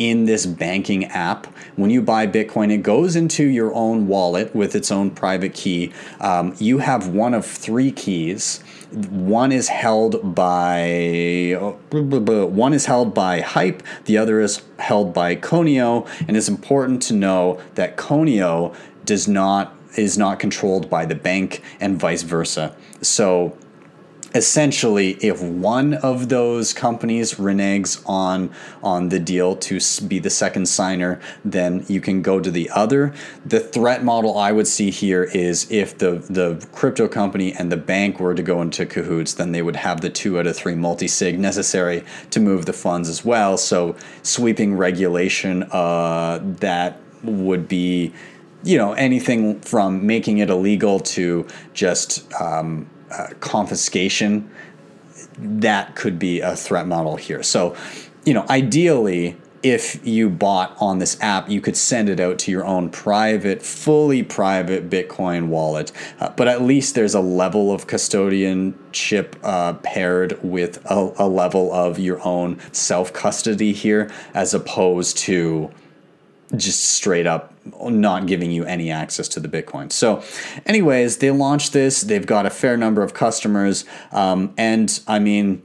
in 0.01 0.25
this 0.25 0.47
banking 0.47 1.05
app. 1.05 1.45
When 1.75 1.91
you 1.91 2.01
buy 2.01 2.25
Bitcoin, 2.25 2.71
it 2.71 2.77
goes 2.77 3.15
into 3.15 3.43
your 3.43 3.71
own 3.75 4.07
wallet 4.07 4.55
with 4.55 4.75
its 4.75 4.91
own 4.91 5.11
private 5.11 5.53
key. 5.53 5.93
Um, 6.19 6.55
you 6.57 6.79
have 6.79 7.09
one 7.09 7.35
of 7.35 7.45
three 7.45 7.91
keys. 7.91 8.63
One 8.91 9.51
is 9.51 9.67
held 9.69 10.35
by 10.35 11.55
one 11.91 12.73
is 12.73 12.87
held 12.87 13.13
by 13.13 13.41
Hype. 13.41 13.83
The 14.05 14.17
other 14.17 14.41
is 14.41 14.63
held 14.79 15.13
by 15.13 15.35
Conio, 15.35 16.07
and 16.27 16.35
it's 16.35 16.49
important 16.49 17.03
to 17.03 17.13
know 17.13 17.61
that 17.75 17.95
Conio 17.95 18.75
does 19.05 19.27
not 19.27 19.80
is 19.95 20.17
not 20.17 20.39
controlled 20.39 20.89
by 20.89 21.05
the 21.05 21.15
bank 21.15 21.61
and 21.79 21.99
vice 21.99 22.23
versa. 22.23 22.75
So 23.01 23.57
essentially 24.33 25.11
if 25.21 25.41
one 25.41 25.93
of 25.95 26.29
those 26.29 26.73
companies 26.73 27.35
reneges 27.35 28.01
on 28.07 28.49
on 28.81 29.09
the 29.09 29.19
deal 29.19 29.55
to 29.55 29.79
be 30.07 30.19
the 30.19 30.29
second 30.29 30.65
signer 30.65 31.19
then 31.43 31.85
you 31.87 31.99
can 31.99 32.21
go 32.21 32.39
to 32.39 32.49
the 32.49 32.69
other 32.69 33.13
the 33.45 33.59
threat 33.59 34.03
model 34.03 34.37
i 34.37 34.51
would 34.51 34.67
see 34.67 34.89
here 34.89 35.23
is 35.23 35.69
if 35.69 35.97
the 35.97 36.23
the 36.29 36.65
crypto 36.71 37.07
company 37.07 37.53
and 37.53 37.71
the 37.71 37.77
bank 37.77 38.19
were 38.19 38.33
to 38.33 38.43
go 38.43 38.61
into 38.61 38.85
cahoots 38.85 39.33
then 39.33 39.51
they 39.51 39.61
would 39.61 39.75
have 39.75 40.01
the 40.01 40.09
two 40.09 40.39
out 40.39 40.47
of 40.47 40.55
three 40.55 40.75
multi-sig 40.75 41.37
necessary 41.37 42.03
to 42.29 42.39
move 42.39 42.65
the 42.65 42.73
funds 42.73 43.09
as 43.09 43.25
well 43.25 43.57
so 43.57 43.95
sweeping 44.23 44.75
regulation 44.75 45.63
uh, 45.71 46.39
that 46.41 46.99
would 47.23 47.67
be 47.67 48.13
you 48.63 48.77
know 48.77 48.93
anything 48.93 49.59
from 49.61 50.05
making 50.05 50.39
it 50.39 50.49
illegal 50.49 50.99
to 50.99 51.47
just 51.73 52.31
um, 52.39 52.89
uh, 53.11 53.27
confiscation, 53.39 54.49
that 55.37 55.95
could 55.95 56.19
be 56.19 56.39
a 56.39 56.55
threat 56.55 56.87
model 56.87 57.15
here. 57.15 57.43
So, 57.43 57.75
you 58.25 58.33
know, 58.33 58.45
ideally, 58.49 59.37
if 59.63 60.05
you 60.05 60.29
bought 60.29 60.75
on 60.79 60.99
this 60.99 61.21
app, 61.21 61.49
you 61.49 61.61
could 61.61 61.77
send 61.77 62.09
it 62.09 62.19
out 62.19 62.39
to 62.39 62.51
your 62.51 62.65
own 62.65 62.89
private, 62.89 63.61
fully 63.61 64.23
private 64.23 64.89
Bitcoin 64.89 65.47
wallet. 65.47 65.91
Uh, 66.19 66.29
but 66.29 66.47
at 66.47 66.61
least 66.63 66.95
there's 66.95 67.13
a 67.13 67.21
level 67.21 67.71
of 67.71 67.85
custodianship 67.85 69.35
uh, 69.43 69.73
paired 69.73 70.41
with 70.43 70.83
a, 70.89 71.13
a 71.17 71.27
level 71.27 71.71
of 71.73 71.99
your 71.99 72.25
own 72.25 72.59
self 72.71 73.13
custody 73.13 73.71
here, 73.71 74.09
as 74.33 74.53
opposed 74.53 75.17
to 75.19 75.69
just 76.55 76.83
straight 76.83 77.27
up 77.27 77.53
not 77.83 78.25
giving 78.25 78.51
you 78.51 78.65
any 78.65 78.91
access 78.91 79.27
to 79.29 79.39
the 79.39 79.47
Bitcoin. 79.47 79.91
So, 79.91 80.23
anyways, 80.65 81.17
they 81.17 81.31
launched 81.31 81.73
this. 81.73 82.01
They've 82.01 82.25
got 82.25 82.45
a 82.45 82.49
fair 82.49 82.77
number 82.77 83.03
of 83.03 83.13
customers. 83.13 83.85
Um, 84.11 84.53
and 84.57 84.99
I 85.07 85.19
mean, 85.19 85.61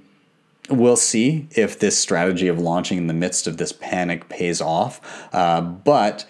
we'll 0.68 0.96
see 0.96 1.48
if 1.52 1.78
this 1.78 1.98
strategy 1.98 2.48
of 2.48 2.58
launching 2.58 2.98
in 2.98 3.06
the 3.06 3.14
midst 3.14 3.46
of 3.46 3.56
this 3.56 3.72
panic 3.72 4.28
pays 4.28 4.60
off. 4.60 5.00
Uh, 5.32 5.60
but 5.60 6.26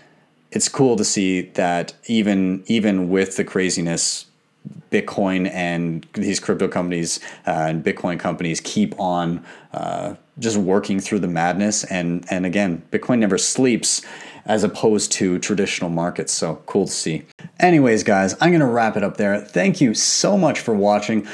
it's 0.50 0.68
cool 0.68 0.96
to 0.96 1.04
see 1.04 1.42
that 1.42 1.94
even 2.06 2.62
even 2.66 3.08
with 3.08 3.36
the 3.36 3.44
craziness, 3.44 4.26
Bitcoin 4.90 5.50
and 5.52 6.06
these 6.14 6.40
crypto 6.40 6.68
companies 6.68 7.20
uh, 7.46 7.66
and 7.68 7.84
Bitcoin 7.84 8.18
companies 8.18 8.60
keep 8.60 8.98
on 8.98 9.44
uh, 9.72 10.14
just 10.38 10.56
working 10.56 11.00
through 11.00 11.20
the 11.20 11.28
madness. 11.28 11.84
And 11.84 12.24
and 12.30 12.46
again, 12.46 12.82
Bitcoin 12.90 13.18
never 13.18 13.38
sleeps 13.38 14.02
as 14.46 14.64
opposed 14.64 15.12
to 15.12 15.38
traditional 15.38 15.90
markets. 15.90 16.32
So 16.32 16.62
cool 16.66 16.86
to 16.86 16.92
see. 16.92 17.24
Anyways, 17.60 18.02
guys, 18.02 18.34
I'm 18.40 18.50
going 18.50 18.60
to 18.60 18.66
wrap 18.66 18.96
it 18.96 19.02
up 19.02 19.16
there. 19.16 19.40
Thank 19.40 19.80
you 19.80 19.92
so 19.94 20.38
much 20.38 20.60
for 20.60 20.74
watching. 20.74 21.26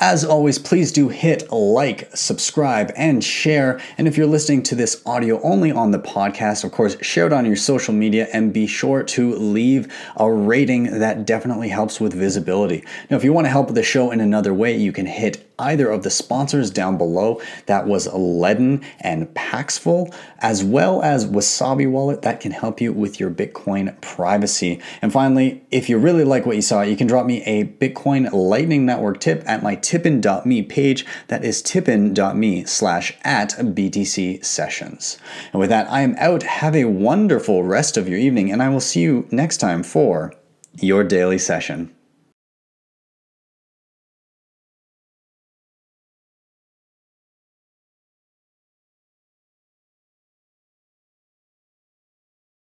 As 0.00 0.24
always, 0.24 0.60
please 0.60 0.92
do 0.92 1.08
hit 1.08 1.50
like, 1.50 2.08
subscribe, 2.14 2.92
and 2.96 3.22
share. 3.24 3.80
And 3.96 4.06
if 4.06 4.16
you're 4.16 4.28
listening 4.28 4.62
to 4.64 4.76
this 4.76 5.02
audio 5.04 5.42
only 5.42 5.72
on 5.72 5.90
the 5.90 5.98
podcast, 5.98 6.62
of 6.62 6.70
course, 6.70 6.96
share 7.04 7.26
it 7.26 7.32
on 7.32 7.44
your 7.44 7.56
social 7.56 7.92
media 7.92 8.28
and 8.32 8.52
be 8.52 8.68
sure 8.68 9.02
to 9.02 9.34
leave 9.34 9.92
a 10.16 10.30
rating. 10.30 11.00
That 11.00 11.26
definitely 11.26 11.68
helps 11.68 12.00
with 12.00 12.12
visibility. 12.12 12.84
Now, 13.10 13.16
if 13.16 13.24
you 13.24 13.32
want 13.32 13.46
to 13.46 13.50
help 13.50 13.74
the 13.74 13.82
show 13.82 14.12
in 14.12 14.20
another 14.20 14.54
way, 14.54 14.76
you 14.76 14.92
can 14.92 15.06
hit 15.06 15.47
either 15.58 15.90
of 15.90 16.02
the 16.02 16.10
sponsors 16.10 16.70
down 16.70 16.96
below. 16.96 17.40
That 17.66 17.86
was 17.86 18.08
Ledn 18.08 18.84
and 19.00 19.32
Paxful, 19.34 20.14
as 20.38 20.62
well 20.64 21.02
as 21.02 21.26
Wasabi 21.26 21.90
Wallet 21.90 22.22
that 22.22 22.40
can 22.40 22.52
help 22.52 22.80
you 22.80 22.92
with 22.92 23.18
your 23.18 23.30
Bitcoin 23.30 24.00
privacy. 24.00 24.80
And 25.02 25.12
finally, 25.12 25.64
if 25.70 25.88
you 25.88 25.98
really 25.98 26.24
like 26.24 26.46
what 26.46 26.56
you 26.56 26.62
saw, 26.62 26.82
you 26.82 26.96
can 26.96 27.06
drop 27.06 27.26
me 27.26 27.42
a 27.44 27.64
Bitcoin 27.64 28.32
Lightning 28.32 28.86
Network 28.86 29.20
tip 29.20 29.42
at 29.46 29.62
my 29.62 29.74
tippin.me 29.74 30.62
page. 30.62 31.04
That 31.28 31.44
is 31.44 31.62
tippin.me 31.62 32.64
slash 32.64 33.16
at 33.22 33.50
BTC 33.50 34.44
sessions. 34.44 35.18
And 35.52 35.60
with 35.60 35.70
that, 35.70 35.90
I 35.90 36.02
am 36.02 36.16
out. 36.18 36.42
Have 36.42 36.76
a 36.76 36.84
wonderful 36.84 37.64
rest 37.64 37.96
of 37.96 38.08
your 38.08 38.18
evening, 38.18 38.52
and 38.52 38.62
I 38.62 38.68
will 38.68 38.80
see 38.80 39.00
you 39.00 39.26
next 39.30 39.58
time 39.58 39.82
for 39.82 40.32
your 40.80 41.04
daily 41.04 41.38
session. 41.38 41.94